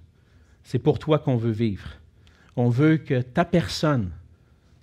C'est 0.64 0.80
pour 0.80 0.98
toi 0.98 1.20
qu'on 1.20 1.38
veut 1.38 1.52
vivre. 1.52 1.88
On 2.56 2.70
veut 2.70 2.98
que 2.98 3.22
ta 3.22 3.46
personne 3.46 4.10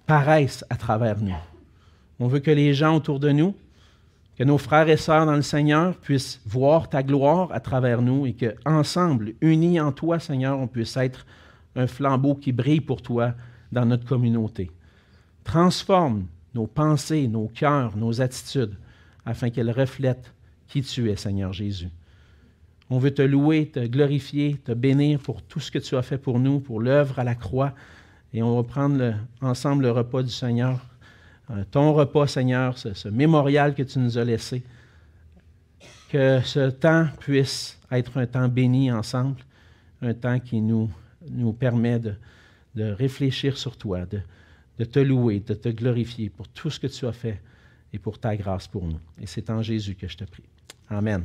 paraisse 0.06 0.64
à 0.70 0.76
travers 0.76 1.20
nous. 1.20 1.34
On 2.20 2.28
veut 2.28 2.38
que 2.38 2.52
les 2.52 2.74
gens 2.74 2.94
autour 2.94 3.18
de 3.18 3.32
nous, 3.32 3.56
que 4.38 4.44
nos 4.44 4.56
frères 4.56 4.88
et 4.88 4.96
sœurs 4.96 5.26
dans 5.26 5.34
le 5.34 5.42
Seigneur 5.42 5.96
puissent 5.96 6.40
voir 6.46 6.88
ta 6.88 7.02
gloire 7.02 7.50
à 7.50 7.58
travers 7.58 8.02
nous 8.02 8.24
et 8.24 8.34
que 8.34 8.54
ensemble, 8.64 9.34
unis 9.40 9.80
en 9.80 9.90
toi, 9.90 10.20
Seigneur, 10.20 10.60
on 10.60 10.68
puisse 10.68 10.96
être 10.96 11.26
un 11.74 11.88
flambeau 11.88 12.36
qui 12.36 12.52
brille 12.52 12.80
pour 12.80 13.02
toi 13.02 13.34
dans 13.72 13.84
notre 13.84 14.06
communauté. 14.06 14.70
Transforme 15.42 16.26
nos 16.54 16.66
pensées, 16.66 17.28
nos 17.28 17.48
cœurs, 17.48 17.96
nos 17.96 18.20
attitudes, 18.20 18.74
afin 19.24 19.50
qu'elles 19.50 19.70
reflètent 19.70 20.32
qui 20.68 20.82
tu 20.82 21.10
es, 21.10 21.16
Seigneur 21.16 21.52
Jésus. 21.52 21.88
On 22.90 22.98
veut 22.98 23.14
te 23.14 23.22
louer, 23.22 23.66
te 23.66 23.86
glorifier, 23.86 24.56
te 24.64 24.72
bénir 24.72 25.18
pour 25.18 25.42
tout 25.42 25.60
ce 25.60 25.70
que 25.70 25.78
tu 25.78 25.96
as 25.96 26.02
fait 26.02 26.18
pour 26.18 26.38
nous, 26.38 26.60
pour 26.60 26.80
l'œuvre 26.80 27.18
à 27.18 27.24
la 27.24 27.34
croix. 27.34 27.74
Et 28.34 28.42
on 28.42 28.56
va 28.56 28.62
prendre 28.62 29.14
ensemble 29.40 29.84
le 29.84 29.90
repas 29.92 30.22
du 30.22 30.30
Seigneur 30.30 30.80
euh, 31.50 31.64
ton 31.70 31.92
repas, 31.92 32.26
Seigneur, 32.26 32.78
ce, 32.78 33.08
mémorial 33.08 33.74
que 33.74 33.82
tu 33.82 33.98
nous 33.98 34.16
as 34.16 34.24
laissé. 34.24 34.62
Que 36.10 36.40
ce 36.44 36.70
temps 36.70 37.06
puisse 37.20 37.78
être 37.90 38.18
un 38.18 38.26
temps 38.26 38.48
béni 38.48 38.92
ensemble, 38.92 39.40
un 40.02 40.14
temps 40.14 40.38
qui 40.38 40.60
nous, 40.60 40.90
permet 41.58 41.98
de, 41.98 42.14
de 42.74 42.90
réfléchir 42.92 43.58
sur 43.58 43.76
toi, 43.76 44.00
de 44.82 44.84
te 44.84 44.98
louer, 44.98 45.38
de 45.38 45.54
te 45.54 45.68
glorifier 45.68 46.28
pour 46.28 46.48
tout 46.48 46.68
ce 46.68 46.80
que 46.80 46.88
tu 46.88 47.06
as 47.06 47.12
fait 47.12 47.40
et 47.92 47.98
pour 48.00 48.18
ta 48.18 48.36
grâce 48.36 48.66
pour 48.66 48.84
nous. 48.84 48.98
Et 49.20 49.26
c'est 49.26 49.48
en 49.48 49.62
Jésus 49.62 49.94
que 49.94 50.08
je 50.08 50.16
te 50.16 50.24
prie. 50.24 50.42
Amen. 50.88 51.22